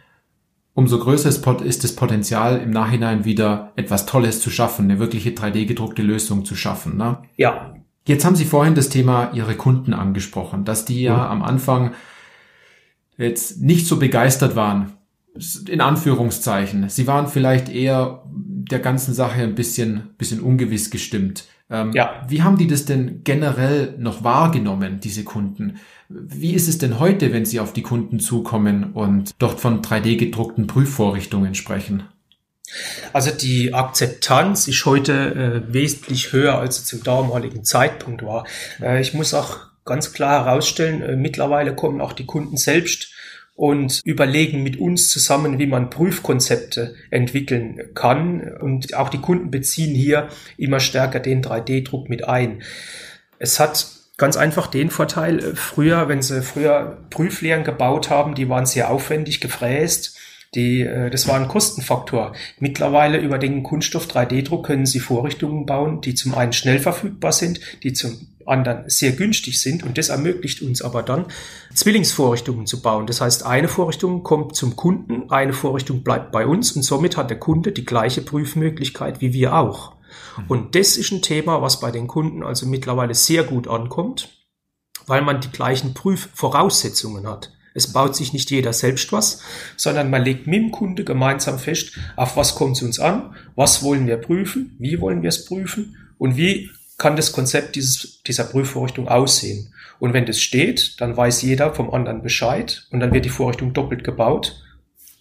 umso 0.77 0.99
größer 0.99 1.27
ist 1.27 1.83
das 1.83 1.95
Potenzial, 1.95 2.59
im 2.59 2.69
Nachhinein 2.69 3.25
wieder 3.25 3.71
etwas 3.75 4.05
Tolles 4.05 4.41
zu 4.41 4.51
schaffen, 4.51 4.85
eine 4.85 4.99
wirkliche 4.99 5.31
3D-gedruckte 5.31 6.03
Lösung 6.03 6.45
zu 6.45 6.55
schaffen. 6.55 6.97
Ne? 6.97 7.17
Ja. 7.35 7.73
Jetzt 8.05 8.23
haben 8.23 8.35
Sie 8.35 8.45
vorhin 8.45 8.75
das 8.75 8.89
Thema 8.89 9.31
Ihre 9.33 9.55
Kunden 9.55 9.95
angesprochen, 9.95 10.65
dass 10.65 10.85
die 10.85 11.01
ja 11.01 11.15
mhm. 11.15 11.31
am 11.31 11.41
Anfang 11.41 11.95
jetzt 13.17 13.59
nicht 13.59 13.87
so 13.87 13.97
begeistert 13.97 14.55
waren, 14.55 14.93
in 15.67 15.81
Anführungszeichen. 15.81 16.89
Sie 16.89 17.07
waren 17.07 17.27
vielleicht 17.27 17.69
eher 17.69 18.23
der 18.25 18.79
ganzen 18.79 19.13
Sache 19.13 19.41
ein 19.41 19.55
bisschen, 19.55 20.15
bisschen 20.17 20.41
ungewiss 20.41 20.89
gestimmt. 20.89 21.45
Ähm, 21.69 21.91
ja. 21.93 22.25
Wie 22.27 22.43
haben 22.43 22.57
die 22.57 22.67
das 22.67 22.85
denn 22.85 23.23
generell 23.23 23.95
noch 23.97 24.23
wahrgenommen, 24.23 24.99
diese 24.99 25.23
Kunden? 25.23 25.79
Wie 26.09 26.53
ist 26.53 26.67
es 26.67 26.77
denn 26.77 26.99
heute, 26.99 27.33
wenn 27.33 27.45
Sie 27.45 27.59
auf 27.59 27.73
die 27.73 27.81
Kunden 27.81 28.19
zukommen 28.19 28.93
und 28.93 29.31
dort 29.39 29.59
von 29.59 29.81
3D-gedruckten 29.81 30.67
Prüfvorrichtungen 30.67 31.55
sprechen? 31.55 32.03
Also 33.13 33.31
die 33.31 33.73
Akzeptanz 33.73 34.67
ist 34.67 34.85
heute 34.85 35.63
äh, 35.67 35.73
wesentlich 35.73 36.33
höher, 36.33 36.57
als 36.59 36.77
sie 36.77 36.85
zum 36.85 37.03
damaligen 37.03 37.63
Zeitpunkt 37.63 38.23
war. 38.23 38.45
Äh, 38.81 39.01
ich 39.01 39.13
muss 39.13 39.33
auch 39.33 39.57
ganz 39.85 40.11
klar 40.13 40.45
herausstellen, 40.45 41.01
äh, 41.01 41.15
mittlerweile 41.15 41.73
kommen 41.75 42.01
auch 42.01 42.13
die 42.13 42.25
Kunden 42.25 42.57
selbst 42.57 43.13
und 43.57 44.01
überlegen 44.05 44.61
mit 44.61 44.79
uns 44.79 45.09
zusammen, 45.09 45.57
wie 45.57 45.65
man 45.65 45.89
Prüfkonzepte 45.89 46.93
entwickeln 47.09 47.89
kann. 47.95 48.55
Und 48.61 48.93
auch 48.93 49.09
die 49.09 49.17
Kunden 49.17 49.49
beziehen 49.49 49.95
hier 49.95 50.29
immer 50.57 50.79
stärker 50.79 51.19
den 51.19 51.41
3D-Druck 51.41 52.07
mit 52.07 52.23
ein. 52.23 52.61
Es 53.39 53.59
hat 53.59 53.87
ganz 54.17 54.37
einfach 54.37 54.67
den 54.67 54.91
Vorteil, 54.91 55.39
äh, 55.39 55.55
früher, 55.55 56.07
wenn 56.07 56.21
sie 56.21 56.43
früher 56.43 56.99
Prüflehren 57.09 57.63
gebaut 57.63 58.11
haben, 58.11 58.35
die 58.35 58.47
waren 58.47 58.67
sehr 58.67 58.91
aufwendig 58.91 59.41
gefräst. 59.41 60.19
Die, 60.53 60.81
äh, 60.81 61.09
das 61.09 61.27
war 61.27 61.35
ein 61.35 61.47
Kostenfaktor. 61.47 62.33
Mittlerweile 62.59 63.17
über 63.17 63.39
den 63.39 63.63
Kunststoff 63.63 64.05
3D-Druck 64.05 64.67
können 64.67 64.85
Sie 64.85 64.99
Vorrichtungen 64.99 65.65
bauen, 65.65 66.01
die 66.01 66.13
zum 66.13 66.35
einen 66.35 66.53
schnell 66.53 66.77
verfügbar 66.77 67.31
sind, 67.31 67.59
die 67.81 67.93
zum 67.93 68.27
anderen 68.47 68.89
sehr 68.89 69.11
günstig 69.11 69.61
sind 69.61 69.83
und 69.83 69.97
das 69.97 70.09
ermöglicht 70.09 70.61
uns 70.61 70.81
aber 70.81 71.03
dann, 71.03 71.25
Zwillingsvorrichtungen 71.73 72.65
zu 72.65 72.81
bauen. 72.81 73.07
Das 73.07 73.21
heißt, 73.21 73.45
eine 73.45 73.67
Vorrichtung 73.67 74.23
kommt 74.23 74.55
zum 74.55 74.75
Kunden, 74.75 75.29
eine 75.29 75.53
Vorrichtung 75.53 76.03
bleibt 76.03 76.31
bei 76.31 76.47
uns 76.47 76.71
und 76.71 76.83
somit 76.83 77.17
hat 77.17 77.29
der 77.29 77.39
Kunde 77.39 77.71
die 77.71 77.85
gleiche 77.85 78.21
Prüfmöglichkeit 78.21 79.21
wie 79.21 79.33
wir 79.33 79.55
auch. 79.55 79.93
Mhm. 80.37 80.43
Und 80.47 80.75
das 80.75 80.97
ist 80.97 81.11
ein 81.11 81.21
Thema, 81.21 81.61
was 81.61 81.79
bei 81.79 81.91
den 81.91 82.07
Kunden 82.07 82.43
also 82.43 82.65
mittlerweile 82.65 83.15
sehr 83.15 83.43
gut 83.43 83.67
ankommt, 83.67 84.29
weil 85.05 85.21
man 85.21 85.41
die 85.41 85.51
gleichen 85.51 85.93
Prüfvoraussetzungen 85.93 87.27
hat. 87.27 87.51
Es 87.73 87.93
baut 87.93 88.15
sich 88.15 88.33
nicht 88.33 88.49
jeder 88.49 88.73
selbst 88.73 89.11
was, 89.11 89.43
sondern 89.75 90.09
man 90.09 90.23
legt 90.23 90.47
mit 90.47 90.55
dem 90.55 90.71
Kunde 90.71 91.03
gemeinsam 91.03 91.59
fest, 91.59 91.91
auf 92.15 92.35
was 92.35 92.55
kommt 92.55 92.77
es 92.77 92.81
uns 92.81 92.99
an, 92.99 93.35
was 93.55 93.83
wollen 93.83 94.07
wir 94.07 94.17
prüfen, 94.17 94.75
wie 94.79 94.99
wollen 94.99 95.21
wir 95.21 95.29
es 95.29 95.45
prüfen 95.45 95.95
und 96.17 96.37
wie 96.37 96.71
kann 96.97 97.15
das 97.15 97.31
Konzept 97.31 97.75
dieses, 97.75 98.21
dieser 98.23 98.43
Prüfvorrichtung 98.43 99.07
aussehen. 99.07 99.73
Und 99.99 100.13
wenn 100.13 100.25
das 100.25 100.41
steht, 100.41 100.99
dann 101.01 101.15
weiß 101.15 101.41
jeder 101.41 101.73
vom 101.73 101.93
anderen 101.93 102.21
Bescheid 102.21 102.87
und 102.91 102.99
dann 102.99 103.13
wird 103.13 103.25
die 103.25 103.29
Vorrichtung 103.29 103.73
doppelt 103.73 104.03
gebaut 104.03 104.63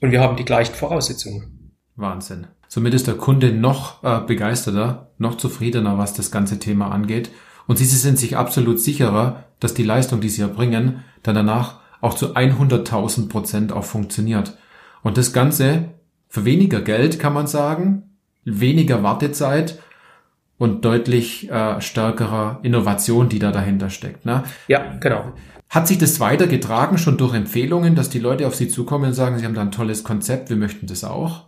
und 0.00 0.10
wir 0.10 0.20
haben 0.20 0.36
die 0.36 0.44
gleichen 0.44 0.74
Voraussetzungen. 0.74 1.72
Wahnsinn. 1.96 2.46
Somit 2.68 2.94
ist 2.94 3.06
der 3.06 3.14
Kunde 3.14 3.52
noch 3.52 4.02
äh, 4.02 4.20
begeisterter, 4.20 5.10
noch 5.18 5.36
zufriedener, 5.36 5.98
was 5.98 6.14
das 6.14 6.30
ganze 6.30 6.58
Thema 6.58 6.90
angeht. 6.90 7.30
Und 7.66 7.78
sie 7.78 7.84
sind 7.84 8.18
sich 8.18 8.36
absolut 8.36 8.80
sicherer, 8.80 9.44
dass 9.60 9.74
die 9.74 9.82
Leistung, 9.82 10.20
die 10.20 10.28
sie 10.28 10.42
erbringen, 10.42 11.04
dann 11.22 11.34
danach 11.34 11.80
auch 12.00 12.14
zu 12.14 12.34
100.000 12.34 13.28
Prozent 13.28 13.72
auch 13.72 13.84
funktioniert. 13.84 14.56
Und 15.02 15.16
das 15.16 15.32
Ganze 15.32 15.90
für 16.28 16.44
weniger 16.44 16.80
Geld, 16.80 17.18
kann 17.18 17.32
man 17.32 17.46
sagen, 17.46 18.16
weniger 18.44 19.02
Wartezeit 19.02 19.78
und 20.58 20.84
deutlich 20.84 21.50
äh, 21.50 21.80
stärkerer 21.80 22.60
Innovation, 22.62 23.28
die 23.28 23.38
da 23.38 23.52
dahinter 23.52 23.90
steckt. 23.90 24.24
Ne? 24.24 24.44
Ja, 24.68 24.96
genau. 25.00 25.32
Hat 25.68 25.88
sich 25.88 25.98
das 25.98 26.20
weitergetragen 26.20 26.96
schon 26.96 27.18
durch 27.18 27.34
Empfehlungen, 27.34 27.94
dass 27.94 28.08
die 28.08 28.20
Leute 28.20 28.46
auf 28.46 28.54
Sie 28.54 28.68
zukommen 28.68 29.06
und 29.06 29.14
sagen, 29.14 29.38
Sie 29.38 29.44
haben 29.44 29.54
da 29.54 29.62
ein 29.62 29.72
tolles 29.72 30.04
Konzept, 30.04 30.48
wir 30.48 30.56
möchten 30.56 30.86
das 30.86 31.04
auch? 31.04 31.46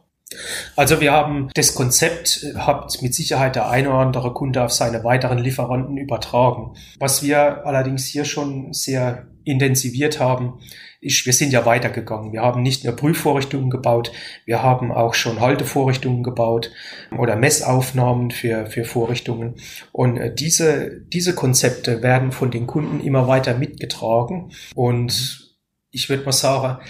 Also 0.76 1.00
wir 1.00 1.12
haben 1.12 1.48
das 1.54 1.74
Konzept, 1.74 2.44
hat 2.56 3.00
mit 3.00 3.14
Sicherheit 3.14 3.56
der 3.56 3.70
eine 3.70 3.88
oder 3.88 4.00
andere 4.00 4.34
Kunde 4.34 4.62
auf 4.62 4.72
seine 4.72 5.02
weiteren 5.04 5.38
Lieferanten 5.38 5.96
übertragen. 5.96 6.74
Was 6.98 7.22
wir 7.22 7.66
allerdings 7.66 8.06
hier 8.06 8.24
schon 8.24 8.72
sehr 8.72 9.26
intensiviert 9.44 10.20
haben, 10.20 10.60
ist, 11.00 11.26
wir 11.26 11.32
sind 11.32 11.52
ja 11.52 11.64
weitergegangen. 11.64 12.32
Wir 12.32 12.42
haben 12.42 12.62
nicht 12.62 12.84
nur 12.84 12.94
Prüfvorrichtungen 12.96 13.70
gebaut, 13.70 14.12
wir 14.44 14.62
haben 14.62 14.92
auch 14.92 15.14
schon 15.14 15.40
Haltevorrichtungen 15.40 16.22
gebaut 16.22 16.72
oder 17.16 17.36
Messaufnahmen 17.36 18.30
für, 18.30 18.66
für 18.66 18.84
Vorrichtungen. 18.84 19.54
Und 19.92 20.16
äh, 20.16 20.34
diese, 20.34 21.00
diese 21.00 21.34
Konzepte 21.34 22.02
werden 22.02 22.32
von 22.32 22.50
den 22.50 22.66
Kunden 22.66 23.00
immer 23.00 23.28
weiter 23.28 23.56
mitgetragen. 23.56 24.52
Und 24.74 25.54
ich 25.90 26.08
würde 26.08 26.24
mal 26.24 26.32
sagen, 26.32 26.82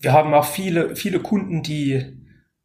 wir 0.00 0.12
haben 0.12 0.34
auch 0.34 0.46
viele, 0.46 0.96
viele 0.96 1.20
Kunden, 1.20 1.62
die 1.62 2.20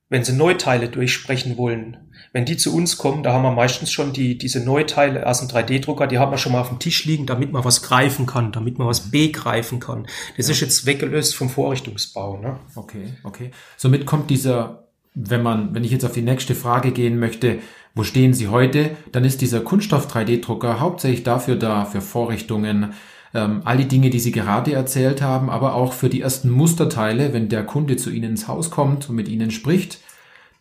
wenn 0.09 0.23
sie 0.23 0.33
Neuteile 0.33 0.89
durchsprechen 0.89 1.57
wollen, 1.57 2.06
wenn 2.33 2.45
die 2.45 2.57
zu 2.57 2.75
uns 2.75 2.97
kommen, 2.97 3.23
da 3.23 3.33
haben 3.33 3.43
wir 3.43 3.51
meistens 3.51 3.91
schon 3.91 4.13
die, 4.13 4.37
diese 4.37 4.63
Neuteile 4.63 5.25
aus 5.25 5.39
dem 5.39 5.47
3D-Drucker, 5.47 6.07
die 6.07 6.19
haben 6.19 6.31
wir 6.31 6.37
schon 6.37 6.51
mal 6.51 6.61
auf 6.61 6.69
dem 6.69 6.79
Tisch 6.79 7.05
liegen, 7.05 7.25
damit 7.25 7.51
man 7.51 7.63
was 7.63 7.81
greifen 7.81 8.25
kann, 8.25 8.51
damit 8.51 8.77
man 8.77 8.87
was 8.87 9.11
begreifen 9.11 9.79
kann. 9.79 10.07
Das 10.35 10.47
ja. 10.47 10.53
ist 10.53 10.61
jetzt 10.61 10.85
weggelöst 10.85 11.35
vom 11.35 11.49
Vorrichtungsbau. 11.49 12.37
Ne? 12.37 12.59
Okay, 12.75 13.13
okay. 13.23 13.51
Somit 13.77 14.05
kommt 14.05 14.29
dieser, 14.29 14.87
wenn 15.13 15.41
man, 15.41 15.73
wenn 15.73 15.83
ich 15.83 15.91
jetzt 15.91 16.05
auf 16.05 16.11
die 16.11 16.21
nächste 16.21 16.55
Frage 16.55 16.91
gehen 16.91 17.19
möchte, 17.19 17.59
wo 17.95 18.03
stehen 18.03 18.33
Sie 18.33 18.47
heute, 18.47 18.91
dann 19.11 19.25
ist 19.25 19.41
dieser 19.41 19.61
Kunststoff 19.61 20.13
3D-Drucker 20.13 20.79
hauptsächlich 20.79 21.23
dafür 21.23 21.55
da, 21.55 21.85
für 21.85 22.01
Vorrichtungen, 22.01 22.93
ähm, 23.33 23.61
all 23.65 23.77
die 23.77 23.87
Dinge, 23.87 24.09
die 24.09 24.19
Sie 24.19 24.31
gerade 24.31 24.73
erzählt 24.73 25.21
haben, 25.21 25.49
aber 25.49 25.73
auch 25.73 25.93
für 25.93 26.09
die 26.09 26.21
ersten 26.21 26.49
Musterteile, 26.49 27.33
wenn 27.33 27.49
der 27.49 27.65
Kunde 27.65 27.97
zu 27.97 28.11
Ihnen 28.11 28.31
ins 28.31 28.47
Haus 28.47 28.69
kommt 28.69 29.09
und 29.09 29.15
mit 29.15 29.27
Ihnen 29.27 29.51
spricht, 29.51 29.99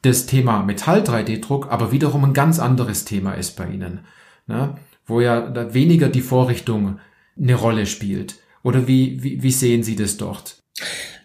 das 0.06 0.26
Thema 0.26 0.62
Metall-3D-Druck 0.62 1.70
aber 1.70 1.92
wiederum 1.92 2.24
ein 2.24 2.32
ganz 2.32 2.58
anderes 2.58 3.04
Thema 3.04 3.32
ist 3.32 3.56
bei 3.56 3.68
Ihnen, 3.68 4.06
ne? 4.46 4.76
wo 5.06 5.20
ja 5.20 5.74
weniger 5.74 6.08
die 6.08 6.20
Vorrichtung 6.20 6.98
eine 7.38 7.54
Rolle 7.54 7.86
spielt. 7.86 8.36
Oder 8.62 8.88
wie, 8.88 9.22
wie, 9.22 9.42
wie 9.42 9.52
sehen 9.52 9.82
Sie 9.82 9.94
das 9.94 10.16
dort? 10.16 10.62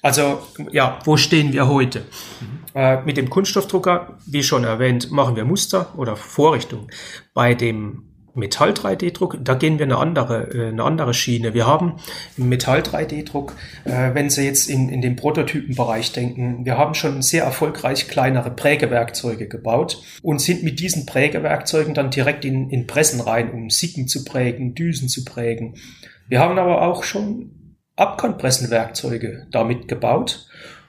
Also 0.02 0.42
ja, 0.72 1.00
wo 1.06 1.18
stehen 1.18 1.54
wir 1.54 1.68
heute? 1.68 2.00
Mhm. 2.00 2.62
Äh, 2.74 3.02
mit 3.04 3.18
dem 3.18 3.30
Kunststoffdrucker, 3.30 4.18
wie 4.26 4.44
schon 4.44 4.64
erwähnt, 4.64 5.12
machen 5.12 5.36
wir 5.36 5.46
Muster 5.46 5.98
oder 5.98 6.16
Vorrichtungen. 6.16 6.88
Bei 7.34 7.54
dem 7.54 8.11
Metall 8.34 8.72
3D-Druck, 8.72 9.38
da 9.44 9.54
gehen 9.56 9.78
wir 9.78 9.86
eine 9.86 9.98
andere, 9.98 10.54
äh, 10.54 10.68
eine 10.70 10.84
andere 10.84 11.14
Schiene. 11.14 11.54
Wir 11.54 11.68
haben 11.68 11.98
im 12.38 12.50
Metall 12.50 12.82
3D-Druck, 12.82 13.56
äh, 13.86 14.14
wenn 14.14 14.30
Sie 14.30 14.46
jetzt 14.46 14.70
in, 14.70 14.90
in 14.90 15.02
den 15.02 15.16
Prototypenbereich 15.16 16.12
denken, 16.14 16.66
wir 16.66 16.78
haben 16.78 16.94
schon 16.94 17.22
sehr 17.22 17.44
erfolgreich 17.44 18.08
kleinere 18.08 18.52
Prägewerkzeuge 18.52 19.48
gebaut 19.48 20.02
und 20.22 20.42
sind 20.42 20.64
mit 20.64 20.80
diesen 20.80 21.06
Prägewerkzeugen 21.06 21.94
dann 21.94 22.12
direkt 22.12 22.46
in, 22.46 22.70
in 22.70 22.88
Pressen 22.88 23.22
rein, 23.22 23.52
um 23.52 23.70
Sicken 23.70 24.08
zu 24.08 24.24
prägen, 24.24 24.76
Düsen 24.76 25.10
zu 25.10 25.26
prägen. 25.26 25.76
Wir 26.28 26.40
haben 26.40 26.58
aber 26.58 26.82
auch 26.84 27.04
schon 27.04 27.76
Abkantpressenwerkzeuge 27.98 29.48
damit 29.52 29.88
gebaut, 29.88 30.48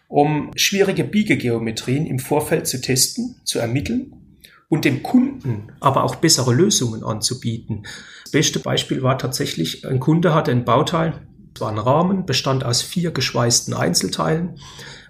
um 0.08 0.50
schwierige 0.56 1.04
Biegegeometrien 1.04 2.06
im 2.06 2.18
Vorfeld 2.18 2.66
zu 2.66 2.80
testen, 2.80 3.36
zu 3.44 3.58
ermitteln 3.58 4.21
und 4.72 4.86
dem 4.86 5.02
Kunden 5.02 5.70
aber 5.80 6.02
auch 6.02 6.14
bessere 6.14 6.54
Lösungen 6.54 7.04
anzubieten. 7.04 7.82
Das 8.22 8.32
beste 8.32 8.58
Beispiel 8.58 9.02
war 9.02 9.18
tatsächlich, 9.18 9.86
ein 9.86 10.00
Kunde 10.00 10.34
hatte 10.34 10.50
ein 10.50 10.64
Bauteil, 10.64 11.26
war 11.58 11.70
ein 11.70 11.78
Rahmen, 11.78 12.24
bestand 12.24 12.64
aus 12.64 12.80
vier 12.80 13.10
geschweißten 13.10 13.74
Einzelteilen, 13.74 14.58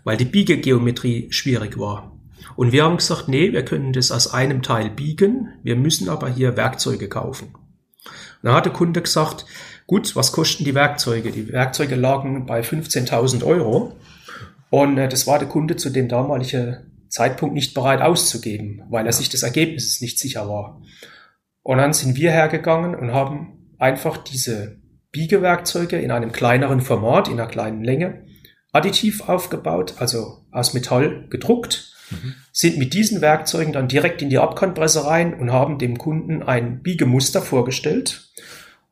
weil 0.02 0.16
die 0.16 0.24
Biegegeometrie 0.24 1.30
schwierig 1.30 1.78
war. 1.78 2.10
Und 2.56 2.72
wir 2.72 2.82
haben 2.82 2.96
gesagt, 2.96 3.28
nee, 3.28 3.52
wir 3.52 3.64
können 3.64 3.92
das 3.92 4.10
aus 4.10 4.34
einem 4.34 4.62
Teil 4.62 4.90
biegen, 4.90 5.50
wir 5.62 5.76
müssen 5.76 6.08
aber 6.08 6.28
hier 6.28 6.56
Werkzeuge 6.56 7.08
kaufen. 7.08 7.54
Und 7.54 8.42
dann 8.42 8.54
hat 8.54 8.64
der 8.64 8.72
Kunde 8.72 9.00
gesagt, 9.00 9.46
gut, 9.86 10.16
was 10.16 10.32
kosten 10.32 10.64
die 10.64 10.74
Werkzeuge? 10.74 11.30
Die 11.30 11.52
Werkzeuge 11.52 11.94
lagen 11.94 12.46
bei 12.46 12.62
15.000 12.62 13.44
Euro. 13.44 13.92
Und 14.70 14.98
äh, 14.98 15.08
das 15.08 15.28
war 15.28 15.38
der 15.38 15.46
Kunde 15.46 15.76
zu 15.76 15.90
dem 15.90 16.08
damaligen 16.08 16.91
Zeitpunkt 17.12 17.54
nicht 17.54 17.74
bereit 17.74 18.00
auszugeben, 18.00 18.82
weil 18.88 19.04
er 19.04 19.12
sich 19.12 19.28
des 19.28 19.42
Ergebnisses 19.42 20.00
nicht 20.00 20.18
sicher 20.18 20.48
war. 20.48 20.80
Und 21.62 21.76
dann 21.76 21.92
sind 21.92 22.16
wir 22.16 22.30
hergegangen 22.30 22.94
und 22.94 23.12
haben 23.12 23.74
einfach 23.78 24.16
diese 24.16 24.80
Biegewerkzeuge 25.10 25.98
in 25.98 26.10
einem 26.10 26.32
kleineren 26.32 26.80
Format, 26.80 27.28
in 27.28 27.34
einer 27.34 27.50
kleinen 27.50 27.84
Länge, 27.84 28.24
additiv 28.72 29.28
aufgebaut, 29.28 29.96
also 29.98 30.38
aus 30.50 30.72
Metall 30.72 31.26
gedruckt, 31.28 31.92
mhm. 32.10 32.34
sind 32.50 32.78
mit 32.78 32.94
diesen 32.94 33.20
Werkzeugen 33.20 33.74
dann 33.74 33.88
direkt 33.88 34.22
in 34.22 34.30
die 34.30 34.38
Abkantpresse 34.38 35.04
rein 35.04 35.34
und 35.34 35.52
haben 35.52 35.78
dem 35.78 35.98
Kunden 35.98 36.42
ein 36.42 36.82
Biegemuster 36.82 37.42
vorgestellt. 37.42 38.32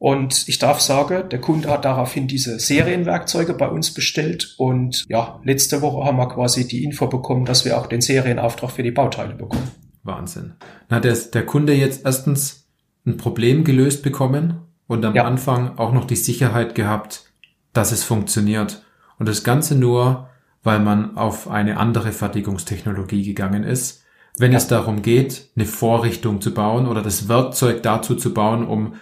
Und 0.01 0.49
ich 0.49 0.59
darf 0.59 0.81
sagen, 0.81 1.29
der 1.29 1.43
Kunde 1.43 1.69
hat 1.69 1.85
daraufhin 1.85 2.27
diese 2.27 2.59
Serienwerkzeuge 2.59 3.53
bei 3.53 3.69
uns 3.69 3.93
bestellt. 3.93 4.55
Und 4.57 5.05
ja, 5.11 5.39
letzte 5.45 5.83
Woche 5.83 6.07
haben 6.07 6.17
wir 6.17 6.27
quasi 6.27 6.67
die 6.67 6.85
Info 6.85 7.07
bekommen, 7.07 7.45
dass 7.45 7.67
wir 7.67 7.79
auch 7.79 7.87
den 7.87 8.01
Serienauftrag 8.01 8.71
für 8.71 8.83
die 8.83 8.93
Bauteile 8.93 9.35
bekommen. 9.35 9.71
Wahnsinn. 10.03 10.55
Dann 10.89 10.97
hat 10.97 11.05
der, 11.05 11.15
der 11.15 11.45
Kunde 11.45 11.75
jetzt 11.75 12.07
erstens 12.07 12.67
ein 13.05 13.19
Problem 13.19 13.63
gelöst 13.63 14.03
bekommen 14.03 14.63
und 14.87 15.05
am 15.05 15.15
ja. 15.15 15.25
Anfang 15.25 15.77
auch 15.77 15.93
noch 15.93 16.07
die 16.07 16.17
Sicherheit 16.17 16.75
gehabt, 16.75 17.31
dass 17.75 17.93
es 17.93 18.03
funktioniert. 18.03 18.83
Und 19.19 19.29
das 19.29 19.45
Ganze 19.45 19.75
nur, 19.75 20.31
weil 20.63 20.81
man 20.81 21.19
auf 21.19 21.47
eine 21.47 21.77
andere 21.77 22.13
Fertigungstechnologie 22.13 23.23
gegangen 23.23 23.65
ist. 23.65 24.03
Wenn 24.39 24.53
ja. 24.53 24.57
es 24.57 24.67
darum 24.67 25.03
geht, 25.03 25.51
eine 25.57 25.67
Vorrichtung 25.67 26.41
zu 26.41 26.55
bauen 26.55 26.87
oder 26.87 27.03
das 27.03 27.29
Werkzeug 27.29 27.83
dazu 27.83 28.15
zu 28.15 28.33
bauen, 28.33 28.67
um 28.67 28.95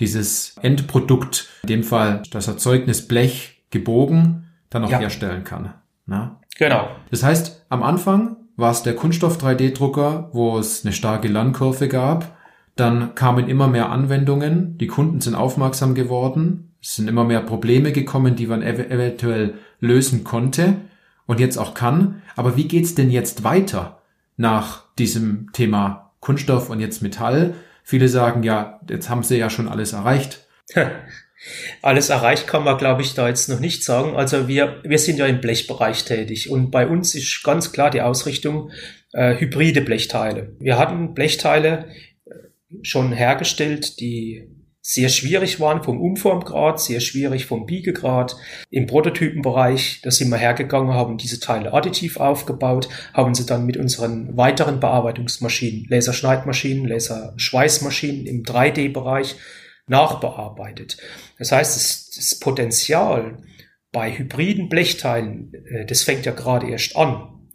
dieses 0.00 0.56
Endprodukt, 0.62 1.48
in 1.62 1.68
dem 1.68 1.82
Fall 1.84 2.22
das 2.30 2.48
Erzeugnis 2.48 3.06
Blech 3.06 3.62
gebogen, 3.70 4.48
dann 4.70 4.84
auch 4.84 4.90
ja. 4.90 4.98
herstellen 4.98 5.44
kann. 5.44 5.74
Na? 6.06 6.40
Genau. 6.58 6.88
Das 7.10 7.22
heißt, 7.22 7.66
am 7.68 7.82
Anfang 7.82 8.36
war 8.56 8.72
es 8.72 8.82
der 8.82 8.96
Kunststoff 8.96 9.42
3D-Drucker, 9.42 10.30
wo 10.32 10.58
es 10.58 10.84
eine 10.84 10.92
starke 10.92 11.28
Lernkurve 11.28 11.88
gab. 11.88 12.36
Dann 12.76 13.14
kamen 13.14 13.48
immer 13.48 13.68
mehr 13.68 13.90
Anwendungen, 13.90 14.78
die 14.78 14.86
Kunden 14.86 15.20
sind 15.20 15.34
aufmerksam 15.34 15.94
geworden, 15.94 16.72
es 16.82 16.96
sind 16.96 17.08
immer 17.08 17.24
mehr 17.24 17.40
Probleme 17.40 17.92
gekommen, 17.92 18.36
die 18.36 18.46
man 18.46 18.62
ev 18.62 18.78
eventuell 18.78 19.54
lösen 19.80 20.24
konnte 20.24 20.76
und 21.26 21.40
jetzt 21.40 21.58
auch 21.58 21.74
kann. 21.74 22.22
Aber 22.36 22.56
wie 22.56 22.68
geht's 22.68 22.94
denn 22.94 23.10
jetzt 23.10 23.44
weiter 23.44 24.00
nach 24.36 24.84
diesem 24.98 25.52
Thema 25.52 26.12
Kunststoff 26.20 26.70
und 26.70 26.80
jetzt 26.80 27.02
Metall? 27.02 27.54
Viele 27.90 28.08
sagen 28.08 28.44
ja, 28.44 28.78
jetzt 28.88 29.08
haben 29.08 29.24
sie 29.24 29.36
ja 29.36 29.50
schon 29.50 29.66
alles 29.66 29.94
erreicht. 29.94 30.46
Alles 31.82 32.08
erreicht 32.08 32.46
kann 32.46 32.62
man, 32.62 32.78
glaube 32.78 33.02
ich, 33.02 33.14
da 33.14 33.26
jetzt 33.26 33.48
noch 33.48 33.58
nicht 33.58 33.82
sagen. 33.82 34.14
Also 34.14 34.46
wir, 34.46 34.80
wir 34.84 34.98
sind 34.98 35.18
ja 35.18 35.26
im 35.26 35.40
Blechbereich 35.40 36.04
tätig 36.04 36.50
und 36.50 36.70
bei 36.70 36.86
uns 36.86 37.16
ist 37.16 37.42
ganz 37.42 37.72
klar 37.72 37.90
die 37.90 38.02
Ausrichtung 38.02 38.70
äh, 39.12 39.34
hybride 39.40 39.80
Blechteile. 39.80 40.54
Wir 40.60 40.78
hatten 40.78 41.14
Blechteile 41.14 41.88
äh, 42.26 42.30
schon 42.82 43.10
hergestellt, 43.10 43.98
die 43.98 44.48
sehr 44.82 45.10
schwierig 45.10 45.60
waren 45.60 45.82
vom 45.82 46.00
Umformgrad, 46.00 46.80
sehr 46.80 47.00
schwierig 47.00 47.46
vom 47.46 47.66
Biegegrad. 47.66 48.36
Im 48.70 48.86
Prototypenbereich, 48.86 50.00
da 50.02 50.10
sind 50.10 50.30
wir 50.30 50.38
hergegangen, 50.38 50.94
haben 50.94 51.18
diese 51.18 51.38
Teile 51.38 51.74
additiv 51.74 52.16
aufgebaut, 52.16 52.88
haben 53.12 53.34
sie 53.34 53.44
dann 53.44 53.66
mit 53.66 53.76
unseren 53.76 54.36
weiteren 54.36 54.80
Bearbeitungsmaschinen, 54.80 55.86
Laserschneidmaschinen, 55.88 56.86
Laserschweißmaschinen 56.86 58.26
im 58.26 58.42
3D-Bereich 58.42 59.36
nachbearbeitet. 59.86 60.96
Das 61.38 61.52
heißt, 61.52 61.76
das, 61.76 62.10
das 62.16 62.38
Potenzial 62.38 63.38
bei 63.92 64.16
hybriden 64.16 64.68
Blechteilen, 64.68 65.52
äh, 65.66 65.84
das 65.84 66.04
fängt 66.04 66.24
ja 66.24 66.32
gerade 66.32 66.70
erst 66.70 66.96
an. 66.96 67.50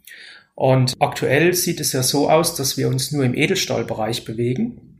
Und 0.54 0.94
aktuell 1.00 1.52
sieht 1.54 1.80
es 1.80 1.92
ja 1.92 2.02
so 2.02 2.30
aus, 2.30 2.54
dass 2.54 2.78
wir 2.78 2.88
uns 2.88 3.12
nur 3.12 3.24
im 3.24 3.34
Edelstahlbereich 3.34 4.24
bewegen. 4.24 4.95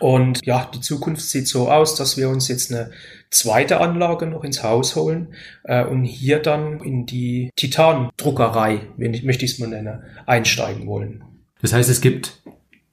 Und 0.00 0.44
ja, 0.44 0.70
die 0.74 0.80
Zukunft 0.80 1.22
sieht 1.22 1.48
so 1.48 1.70
aus, 1.70 1.94
dass 1.94 2.16
wir 2.16 2.28
uns 2.28 2.48
jetzt 2.48 2.72
eine 2.72 2.90
zweite 3.30 3.80
Anlage 3.80 4.26
noch 4.26 4.44
ins 4.44 4.62
Haus 4.62 4.96
holen 4.96 5.34
äh, 5.64 5.84
und 5.84 6.04
hier 6.04 6.40
dann 6.40 6.80
in 6.80 7.06
die 7.06 7.50
Titandruckerei, 7.56 8.82
wenn 8.96 9.14
ich, 9.14 9.24
möchte 9.24 9.44
ich 9.44 9.52
es 9.52 9.58
mal 9.58 9.68
nennen, 9.68 10.02
einsteigen 10.26 10.86
wollen. 10.86 11.24
Das 11.60 11.72
heißt, 11.72 11.88
es 11.88 12.00
gibt 12.00 12.42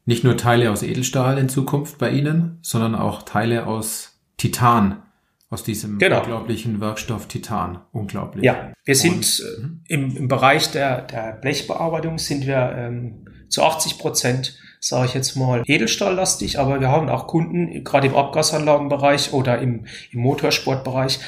nicht 0.06 0.24
nur 0.24 0.38
Teile 0.38 0.72
aus 0.72 0.84
Edelstahl 0.84 1.38
in 1.38 1.50
Zukunft 1.50 1.98
bei 1.98 2.12
Ihnen, 2.12 2.60
sondern 2.62 2.96
auch 2.96 3.24
Teile 3.24 3.68
aus 3.68 4.20
Titan, 4.38 5.04
aus 5.50 5.64
diesem 5.64 6.00
genau. 6.00 6.20
unglaublichen 6.20 6.82
Werkstoff 6.82 7.28
Titan. 7.28 7.82
Unglaublich. 7.92 8.44
Ja, 8.44 8.74
wir 8.84 8.96
sind 8.96 9.16
Und, 9.16 9.80
äh, 9.88 9.94
im, 9.94 10.18
im 10.18 10.28
Bereich 10.28 10.72
der, 10.72 11.04
der 11.04 11.34
Blechbearbeitung 11.34 12.18
sind 12.18 12.48
wir 12.48 12.74
ähm, 12.76 13.26
zu 13.50 13.64
80 13.64 14.00
Prozent, 14.00 14.58
sage 14.84 15.06
ich 15.06 15.14
jetzt 15.14 15.38
mal, 15.38 15.64
Edelstahllastig, 15.66 16.60
aber 16.60 16.82
wir 16.82 16.90
haben 16.90 17.08
auch 17.08 17.26
Kunden, 17.28 17.86
gerade 17.86 18.08
im 18.08 18.16
Abgasanlagenbereich 18.16 19.32
oder 19.32 19.60
im, 19.60 19.86
im 20.12 20.20
Motorsportbereich, 20.20 21.20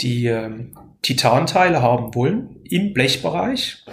die 0.00 0.26
ähm, 0.26 0.74
Titanteile 1.02 1.82
haben 1.82 2.14
wollen 2.14 2.56
im 2.64 2.94
Blechbereich. 2.94 3.84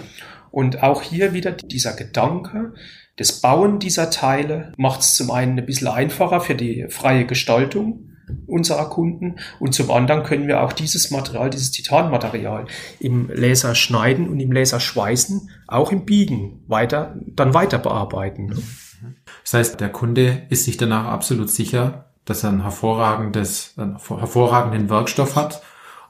Und 0.50 0.82
auch 0.82 1.02
hier 1.02 1.34
wieder 1.34 1.52
dieser 1.52 1.92
Gedanke, 1.92 2.72
das 3.18 3.42
Bauen 3.42 3.78
dieser 3.78 4.10
Teile 4.10 4.72
macht 4.78 5.00
es 5.00 5.16
zum 5.16 5.30
einen 5.30 5.58
ein 5.58 5.66
bisschen 5.66 5.88
einfacher 5.88 6.40
für 6.40 6.54
die 6.54 6.86
freie 6.88 7.26
Gestaltung 7.26 8.06
unserer 8.46 8.88
Kunden 8.88 9.36
und 9.58 9.74
zum 9.74 9.90
anderen 9.90 10.22
können 10.22 10.46
wir 10.46 10.62
auch 10.62 10.72
dieses 10.72 11.10
Material, 11.10 11.50
dieses 11.50 11.72
Titanmaterial 11.72 12.64
im 13.00 13.28
Laser 13.28 13.74
schneiden 13.74 14.30
und 14.30 14.40
im 14.40 14.52
Laser 14.52 14.80
schweißen, 14.80 15.50
auch 15.66 15.92
im 15.92 16.06
Biegen 16.06 16.62
weiter, 16.68 17.16
dann 17.34 17.52
weiter 17.52 17.78
bearbeiten. 17.78 18.54
Das 19.42 19.54
heißt, 19.54 19.80
der 19.80 19.90
Kunde 19.90 20.42
ist 20.50 20.64
sich 20.64 20.76
danach 20.76 21.06
absolut 21.06 21.50
sicher, 21.50 22.06
dass 22.24 22.44
er 22.44 22.50
ein 22.50 22.62
hervorragendes, 22.62 23.74
einen 23.76 23.98
hervorragenden 23.98 24.88
Werkstoff 24.90 25.36
hat 25.36 25.62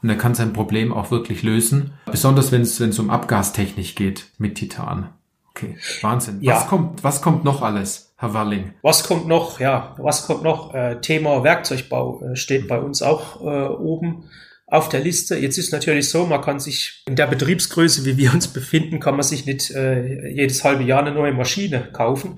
und 0.03 0.09
er 0.09 0.16
kann 0.16 0.35
sein 0.35 0.53
Problem 0.53 0.92
auch 0.92 1.11
wirklich 1.11 1.42
lösen, 1.42 1.92
besonders 2.07 2.53
wenn 2.53 2.62
es, 2.62 2.81
wenn 2.81 2.90
es 2.90 2.98
um 2.98 3.11
Abgastechnik 3.11 3.96
geht 3.96 4.26
mit 4.38 4.57
Titan. 4.57 5.11
Okay, 5.50 5.76
Wahnsinn. 6.00 6.40
Ja. 6.42 6.55
Was 6.55 6.68
kommt, 6.68 7.05
was 7.05 7.22
kommt 7.22 7.44
noch 7.44 7.61
alles, 7.61 8.14
Herr 8.16 8.35
Walling? 8.35 8.72
Was 8.83 9.05
kommt 9.05 9.26
noch? 9.26 9.61
Ja, 9.61 9.94
was 9.98 10.26
kommt 10.26 10.42
noch? 10.42 10.74
Äh, 10.74 11.00
Thema 11.00 11.42
Werkzeugbau 11.42 12.22
äh, 12.22 12.37
steht 12.37 12.68
bei 12.68 12.79
uns 12.79 13.03
auch 13.03 13.40
äh, 13.42 13.68
oben 13.68 14.24
auf 14.66 14.88
der 14.88 15.00
Liste. 15.00 15.37
Jetzt 15.37 15.59
ist 15.59 15.72
natürlich 15.72 16.09
so, 16.09 16.24
man 16.26 16.40
kann 16.40 16.61
sich 16.61 17.03
in 17.07 17.16
der 17.16 17.26
Betriebsgröße, 17.26 18.05
wie 18.05 18.16
wir 18.16 18.33
uns 18.33 18.48
befinden, 18.48 19.00
kann 19.00 19.14
man 19.14 19.24
sich 19.24 19.44
nicht 19.44 19.70
äh, 19.72 20.31
jedes 20.31 20.64
halbe 20.64 20.85
Jahr 20.85 21.00
eine 21.00 21.12
neue 21.12 21.33
Maschine 21.33 21.88
kaufen. 21.92 22.37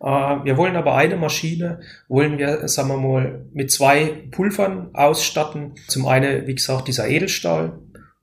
Äh, 0.00 0.06
wir 0.06 0.56
wollen 0.56 0.76
aber 0.76 0.94
eine 0.94 1.16
Maschine, 1.16 1.80
wollen 2.08 2.38
wir, 2.38 2.68
sagen 2.68 2.88
wir 2.88 2.96
mal, 2.96 3.46
mit 3.52 3.70
zwei 3.70 4.24
Pulvern 4.30 4.90
ausstatten. 4.94 5.72
Zum 5.88 6.06
einen, 6.06 6.46
wie 6.46 6.54
gesagt, 6.54 6.88
dieser 6.88 7.08
Edelstahl, 7.08 7.78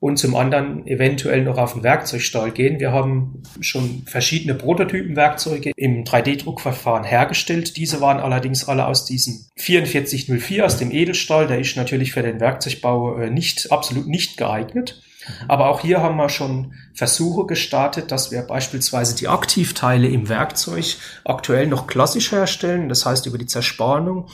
und 0.05 0.17
zum 0.17 0.35
anderen 0.35 0.85
eventuell 0.85 1.43
noch 1.43 1.57
auf 1.57 1.73
den 1.73 1.81
Werkzeugstahl 1.81 2.51
gehen. 2.51 2.79
Wir 2.79 2.91
haben 2.91 3.41
schon 3.59 4.03
verschiedene 4.05 4.53
Prototypenwerkzeuge 4.53 5.71
im 5.75 6.03
3D-Druckverfahren 6.03 7.03
hergestellt. 7.03 7.75
Diese 7.75 8.01
waren 8.01 8.19
allerdings 8.19 8.67
alle 8.67 8.85
aus 8.85 9.05
diesem 9.05 9.45
4404 9.55 10.63
aus 10.63 10.77
dem 10.77 10.91
Edelstahl. 10.91 11.47
Der 11.47 11.59
ist 11.59 11.75
natürlich 11.75 12.11
für 12.11 12.21
den 12.21 12.39
Werkzeugbau 12.39 13.17
äh, 13.17 13.31
nicht, 13.31 13.71
absolut 13.71 14.07
nicht 14.07 14.37
geeignet. 14.37 15.01
Mhm. 15.27 15.49
Aber 15.49 15.69
auch 15.69 15.79
hier 15.79 16.01
haben 16.01 16.17
wir 16.17 16.29
schon 16.29 16.73
Versuche 16.93 17.45
gestartet, 17.45 18.11
dass 18.11 18.31
wir 18.31 18.41
beispielsweise 18.41 19.15
die 19.15 19.27
Aktivteile 19.27 20.07
im 20.07 20.29
Werkzeug 20.29 20.97
aktuell 21.23 21.67
noch 21.67 21.87
klassisch 21.87 22.31
herstellen, 22.31 22.89
das 22.89 23.05
heißt 23.05 23.25
über 23.25 23.37
die 23.37 23.47
Zerspannung, 23.47 24.27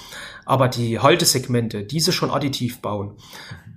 aber 0.46 0.68
die 0.68 1.00
Haltesegmente, 1.00 1.84
diese 1.84 2.12
schon 2.12 2.32
additiv 2.32 2.82
bauen 2.82 3.16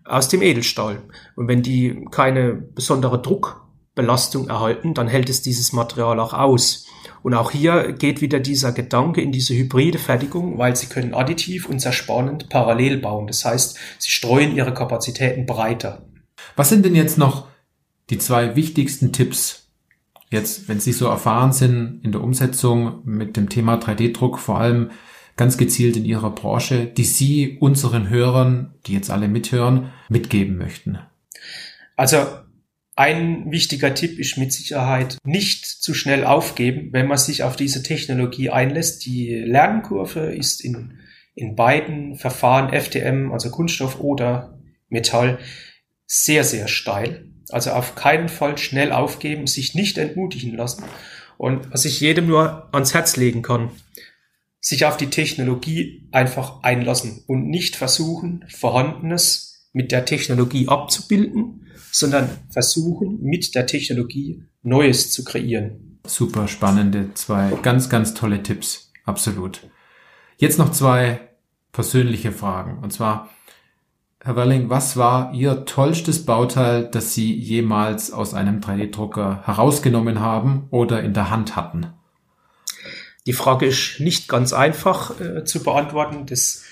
aus 0.05 0.29
dem 0.29 0.43
Edelstahl. 0.43 1.03
Und 1.35 1.49
wenn 1.49 1.63
die 1.63 2.07
keine 2.11 2.55
besondere 2.55 3.21
Druckbelastung 3.21 4.49
erhalten, 4.49 4.95
dann 4.95 5.09
hält 5.09 5.31
es 5.31 5.43
dieses 5.43 5.73
Material 5.73 6.21
auch 6.21 6.35
aus. 6.35 6.87
Und 7.23 7.33
auch 7.35 7.51
hier 7.51 7.93
geht 7.93 8.21
wieder 8.21 8.39
dieser 8.39 8.73
Gedanke 8.73 9.23
in 9.23 9.33
diese 9.33 9.55
hybride 9.55 9.99
Fertigung, 9.99 10.59
weil 10.59 10.77
sie 10.77 10.87
können 10.87 11.15
additiv 11.15 11.69
und 11.69 11.79
zerspannend 11.79 12.51
parallel 12.51 12.99
bauen. 12.99 13.27
Das 13.27 13.45
heißt, 13.45 13.79
sie 13.99 14.11
streuen 14.11 14.55
ihre 14.55 14.75
Kapazitäten 14.75 15.47
breiter. 15.47 16.03
Was 16.57 16.69
sind 16.69 16.85
denn 16.85 16.95
jetzt 16.95 17.19
noch 17.19 17.49
die 18.11 18.19
zwei 18.19 18.57
wichtigsten 18.57 19.13
Tipps, 19.13 19.69
jetzt, 20.31 20.69
wenn 20.69 20.81
Sie 20.81 20.93
so 20.93 21.07
erfahren 21.07 21.53
sind 21.53 22.01
in 22.03 22.13
der 22.13 22.23
Umsetzung 22.23 23.01
mit 23.05 23.37
dem 23.37 23.49
Thema 23.49 23.77
3D-Druck, 23.79 24.39
vor 24.39 24.61
allem 24.61 24.91
ganz 25.37 25.59
gezielt 25.59 25.97
in 25.97 26.05
Ihrer 26.05 26.31
Branche, 26.31 26.87
die 26.87 27.05
Sie 27.05 27.59
unseren 27.61 28.09
Hörern, 28.09 28.75
die 28.87 28.93
jetzt 28.93 29.11
alle 29.11 29.29
mithören, 29.29 29.93
mitgeben 30.09 30.57
möchten? 30.57 30.99
Also 31.97 32.19
ein 32.97 33.51
wichtiger 33.51 33.95
Tipp 33.95 34.19
ist 34.21 34.39
mit 34.39 34.53
Sicherheit 34.53 35.19
nicht 35.25 35.67
zu 35.67 35.95
schnell 35.95 36.25
aufgeben, 36.25 36.91
wenn 36.93 37.09
man 37.09 37.19
sich 37.19 37.43
auf 37.43 37.57
diese 37.57 37.83
Technologie 37.83 38.51
einlässt. 38.51 39.05
Die 39.07 39.35
Lernkurve 39.35 40.33
ist 40.33 40.65
in, 40.65 40.99
in 41.35 41.57
beiden 41.57 42.17
Verfahren 42.17 42.73
FDM, 42.73 43.33
also 43.33 43.51
Kunststoff 43.51 43.99
oder 43.99 44.59
Metall, 44.89 45.39
sehr, 46.15 46.45
sehr 46.45 46.69
steil. 46.69 47.27
Also 47.51 47.71
auf 47.71 47.97
keinen 47.97 48.29
Fall 48.29 48.57
schnell 48.57 48.93
aufgeben, 48.93 49.47
sich 49.47 49.75
nicht 49.75 49.99
entmutigen 49.99 50.57
lassen. 50.57 50.85
Und 51.37 51.73
was 51.73 51.85
ich 51.85 52.01
jedem 52.01 52.29
nur 52.29 52.69
ans 52.73 52.95
Herz 52.95 53.17
legen 53.17 53.43
kann, 53.43 53.71
sich 54.61 54.87
auf 54.87 54.97
die 54.97 55.11
Technologie 55.11 56.09
einfach 56.13 56.63
einlassen 56.63 57.25
und 57.27 57.49
nicht 57.49 57.75
versuchen, 57.77 58.45
Vorhandenes 58.49 59.69
mit 59.73 59.91
der 59.91 60.05
Technologie 60.05 60.69
abzubilden, 60.69 61.67
sondern 61.91 62.31
versuchen, 62.49 63.21
mit 63.21 63.55
der 63.55 63.67
Technologie 63.67 64.45
Neues 64.63 65.11
zu 65.11 65.25
kreieren. 65.25 65.99
Super 66.07 66.49
spannende 66.49 67.13
zwei, 67.15 67.51
ganz, 67.63 67.89
ganz 67.89 68.15
tolle 68.15 68.43
Tipps. 68.43 68.93
Absolut. 69.05 69.69
Jetzt 70.39 70.59
noch 70.59 70.71
zwei 70.71 71.21
persönliche 71.73 72.31
Fragen. 72.33 72.79
Und 72.83 72.93
zwar, 72.93 73.31
Herr 74.27 74.37
Welling, 74.37 74.71
was 74.71 74.97
war 74.97 75.35
Ihr 75.35 75.67
tollstes 75.67 76.25
Bauteil, 76.25 76.89
das 76.91 77.13
Sie 77.13 77.35
jemals 77.35 78.11
aus 78.11 78.33
einem 78.33 78.61
3D-Drucker 78.61 79.43
herausgenommen 79.45 80.19
haben 80.19 80.67
oder 80.71 81.03
in 81.03 81.13
der 81.13 81.29
Hand 81.29 81.57
hatten? 81.57 81.89
Die 83.27 83.35
Frage 83.35 83.67
ist 83.67 84.01
nicht 84.01 84.27
ganz 84.27 84.55
einfach 84.55 85.21
äh, 85.21 85.45
zu 85.45 85.63
beantworten. 85.63 86.25
Das, 86.25 86.63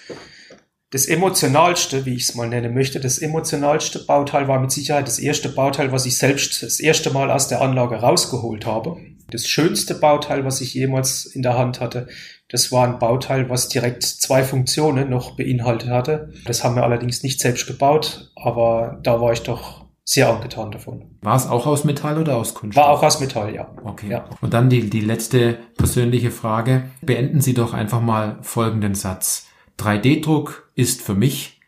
das 0.92 1.04
emotionalste, 1.04 2.06
wie 2.06 2.14
ich 2.14 2.22
es 2.22 2.34
mal 2.34 2.48
nennen 2.48 2.72
möchte, 2.72 3.00
das 3.00 3.18
emotionalste 3.18 3.98
Bauteil 3.98 4.48
war 4.48 4.58
mit 4.58 4.72
Sicherheit 4.72 5.06
das 5.06 5.18
erste 5.18 5.50
Bauteil, 5.50 5.92
was 5.92 6.06
ich 6.06 6.16
selbst 6.16 6.62
das 6.62 6.80
erste 6.80 7.10
Mal 7.10 7.30
aus 7.30 7.48
der 7.48 7.60
Anlage 7.60 7.96
rausgeholt 7.96 8.64
habe. 8.64 8.96
Das 9.32 9.48
schönste 9.48 9.94
Bauteil, 9.94 10.44
was 10.44 10.60
ich 10.60 10.74
jemals 10.74 11.26
in 11.26 11.42
der 11.42 11.56
Hand 11.56 11.80
hatte, 11.80 12.08
das 12.48 12.70
war 12.70 12.86
ein 12.86 12.98
Bauteil, 12.98 13.48
was 13.48 13.68
direkt 13.68 14.02
zwei 14.02 14.44
Funktionen 14.44 15.08
noch 15.08 15.36
beinhaltet 15.36 15.88
hatte. 15.88 16.32
Das 16.44 16.62
haben 16.62 16.76
wir 16.76 16.84
allerdings 16.84 17.22
nicht 17.22 17.40
selbst 17.40 17.66
gebaut, 17.66 18.30
aber 18.36 19.00
da 19.02 19.20
war 19.20 19.32
ich 19.32 19.42
doch 19.42 19.86
sehr 20.04 20.28
angetan 20.28 20.70
davon. 20.70 21.16
War 21.22 21.36
es 21.36 21.46
auch 21.46 21.66
aus 21.66 21.84
Metall 21.84 22.18
oder 22.18 22.36
aus 22.36 22.54
Kunststoff? 22.54 22.84
War 22.84 22.92
auch 22.92 23.02
aus 23.02 23.20
Metall, 23.20 23.54
ja. 23.54 23.74
Okay. 23.84 24.10
Ja. 24.10 24.28
Und 24.40 24.52
dann 24.52 24.68
die, 24.68 24.90
die 24.90 25.00
letzte 25.00 25.58
persönliche 25.76 26.30
Frage. 26.30 26.90
Beenden 27.00 27.40
Sie 27.40 27.54
doch 27.54 27.72
einfach 27.72 28.00
mal 28.00 28.38
folgenden 28.42 28.94
Satz. 28.94 29.46
3D-Druck 29.78 30.70
ist 30.74 31.00
für 31.00 31.14
mich 31.14 31.60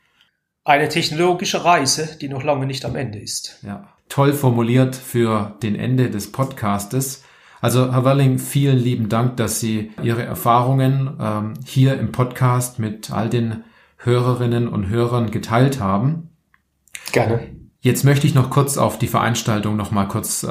eine 0.64 0.88
technologische 0.88 1.64
Reise, 1.64 2.18
die 2.20 2.28
noch 2.28 2.42
lange 2.42 2.66
nicht 2.66 2.84
am 2.84 2.96
Ende 2.96 3.18
ist. 3.18 3.58
Ja. 3.62 3.88
Toll 4.08 4.32
formuliert 4.32 4.96
für 4.96 5.56
den 5.62 5.76
Ende 5.76 6.10
des 6.10 6.30
Podcastes. 6.30 7.23
Also 7.64 7.90
Herr 7.94 8.04
Welling, 8.04 8.38
vielen 8.38 8.76
lieben 8.76 9.08
Dank, 9.08 9.38
dass 9.38 9.58
Sie 9.58 9.90
Ihre 10.02 10.22
Erfahrungen 10.22 11.16
ähm, 11.18 11.54
hier 11.64 11.98
im 11.98 12.12
Podcast 12.12 12.78
mit 12.78 13.10
all 13.10 13.30
den 13.30 13.64
Hörerinnen 13.96 14.68
und 14.68 14.90
Hörern 14.90 15.30
geteilt 15.30 15.80
haben. 15.80 16.28
Gerne. 17.12 17.40
Jetzt 17.80 18.04
möchte 18.04 18.26
ich 18.26 18.34
noch 18.34 18.50
kurz 18.50 18.76
auf 18.76 18.98
die 18.98 19.06
Veranstaltung 19.06 19.76
noch 19.76 19.92
mal 19.92 20.04
kurz 20.04 20.42
äh, 20.42 20.46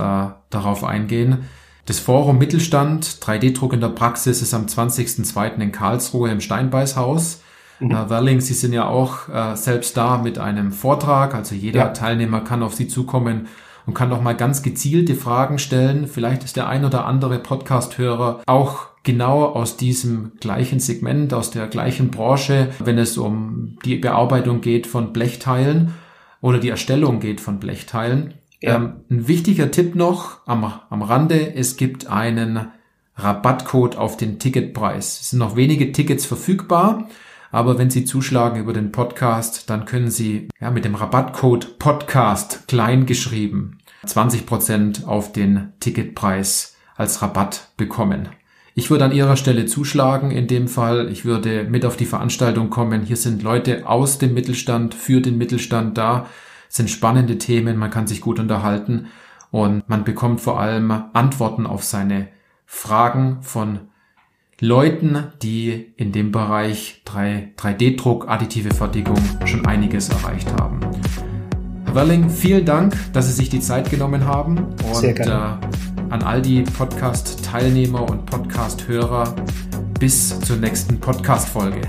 darauf 0.49 0.83
eingehen. 0.83 1.47
Das 1.85 1.99
Forum 1.99 2.39
Mittelstand 2.39 3.05
3D-Druck 3.05 3.73
in 3.73 3.81
der 3.81 3.89
Praxis 3.89 4.41
ist 4.41 4.55
am 4.55 4.65
20.02. 4.65 5.59
in 5.59 5.71
Karlsruhe 5.71 6.31
im 6.31 6.41
Steinbeißhaus. 6.41 7.43
Mhm. 7.79 7.91
Herr 7.91 8.09
Werling, 8.09 8.41
Sie 8.41 8.55
sind 8.55 8.73
ja 8.73 8.87
auch 8.87 9.29
äh, 9.29 9.55
selbst 9.55 9.95
da 9.97 10.17
mit 10.17 10.39
einem 10.39 10.71
Vortrag, 10.71 11.35
also 11.35 11.53
jeder 11.53 11.79
ja. 11.79 11.89
Teilnehmer 11.89 12.41
kann 12.41 12.63
auf 12.63 12.73
Sie 12.73 12.87
zukommen 12.87 13.49
und 13.85 13.93
kann 13.93 14.09
noch 14.09 14.21
mal 14.21 14.35
ganz 14.35 14.63
gezielte 14.63 15.15
Fragen 15.15 15.59
stellen. 15.59 16.07
Vielleicht 16.07 16.43
ist 16.43 16.55
der 16.55 16.67
ein 16.67 16.85
oder 16.85 17.05
andere 17.05 17.39
Podcast-Hörer 17.39 18.41
auch 18.45 18.87
genau 19.03 19.45
aus 19.45 19.77
diesem 19.77 20.33
gleichen 20.39 20.79
Segment, 20.79 21.33
aus 21.33 21.51
der 21.51 21.67
gleichen 21.67 22.09
Branche, 22.09 22.69
wenn 22.79 22.97
es 22.97 23.17
um 23.17 23.77
die 23.83 23.97
Bearbeitung 23.97 24.61
geht 24.61 24.87
von 24.87 25.13
Blechteilen 25.13 25.93
oder 26.41 26.59
die 26.59 26.69
Erstellung 26.69 27.19
geht 27.19 27.41
von 27.41 27.59
Blechteilen. 27.59 28.33
Ja. 28.61 28.75
Ähm, 28.75 29.01
ein 29.09 29.27
wichtiger 29.27 29.71
Tipp 29.71 29.95
noch 29.95 30.37
am, 30.45 30.73
am 30.89 31.01
Rande, 31.01 31.53
es 31.53 31.75
gibt 31.75 32.07
einen 32.07 32.67
Rabattcode 33.15 33.97
auf 33.97 34.17
den 34.17 34.39
Ticketpreis. 34.39 35.19
Es 35.21 35.29
sind 35.31 35.39
noch 35.39 35.55
wenige 35.55 35.91
Tickets 35.91 36.25
verfügbar, 36.25 37.09
aber 37.53 37.77
wenn 37.77 37.91
Sie 37.91 38.03
zuschlagen 38.03 38.59
über 38.59 38.73
den 38.73 38.91
Podcast, 38.91 39.69
dann 39.69 39.85
können 39.85 40.09
Sie 40.09 40.47
ja, 40.59 40.71
mit 40.71 40.85
dem 40.85 40.95
Rabattcode 40.95 41.77
Podcast 41.77 42.67
klein 42.67 43.05
geschrieben 43.05 43.77
20% 44.07 45.05
auf 45.05 45.31
den 45.31 45.71
Ticketpreis 45.79 46.75
als 46.95 47.21
Rabatt 47.21 47.69
bekommen. 47.77 48.29
Ich 48.73 48.89
würde 48.89 49.05
an 49.05 49.11
Ihrer 49.11 49.37
Stelle 49.37 49.67
zuschlagen 49.67 50.31
in 50.31 50.47
dem 50.47 50.67
Fall. 50.67 51.09
Ich 51.11 51.25
würde 51.25 51.65
mit 51.65 51.85
auf 51.85 51.95
die 51.95 52.07
Veranstaltung 52.07 52.71
kommen. 52.71 53.03
Hier 53.03 53.17
sind 53.17 53.43
Leute 53.43 53.87
aus 53.87 54.17
dem 54.17 54.33
Mittelstand, 54.33 54.95
für 54.95 55.21
den 55.21 55.37
Mittelstand 55.37 55.95
da. 55.95 56.25
Es 56.69 56.77
sind 56.77 56.89
spannende 56.89 57.37
Themen, 57.37 57.77
man 57.77 57.91
kann 57.91 58.07
sich 58.07 58.21
gut 58.21 58.39
unterhalten 58.39 59.09
und 59.51 59.87
man 59.87 60.03
bekommt 60.03 60.41
vor 60.41 60.59
allem 60.59 60.89
Antworten 61.13 61.67
auf 61.67 61.83
seine 61.83 62.29
Fragen 62.65 63.43
von 63.43 63.92
Leuten, 64.63 65.17
die 65.41 65.93
in 65.97 66.13
dem 66.13 66.31
Bereich 66.31 67.01
3, 67.03 67.51
3D-Druck, 67.57 68.29
additive 68.29 68.73
Fertigung 68.73 69.17
schon 69.43 69.65
einiges 69.65 70.07
erreicht 70.07 70.49
haben. 70.53 70.79
Herr 71.83 71.95
Welling, 71.95 72.29
vielen 72.29 72.63
Dank, 72.63 72.95
dass 73.11 73.27
Sie 73.27 73.33
sich 73.33 73.49
die 73.49 73.59
Zeit 73.59 73.91
genommen 73.91 74.25
haben. 74.25 74.67
Und. 74.93 75.03
Äh, 75.03 75.29
an 75.29 76.21
all 76.21 76.41
die 76.41 76.61
Podcast-Teilnehmer 76.61 78.09
und 78.09 78.25
Podcast-Hörer 78.25 79.35
bis 79.99 80.39
zur 80.39 80.55
nächsten 80.55 80.97
Podcast-Folge. 80.97 81.81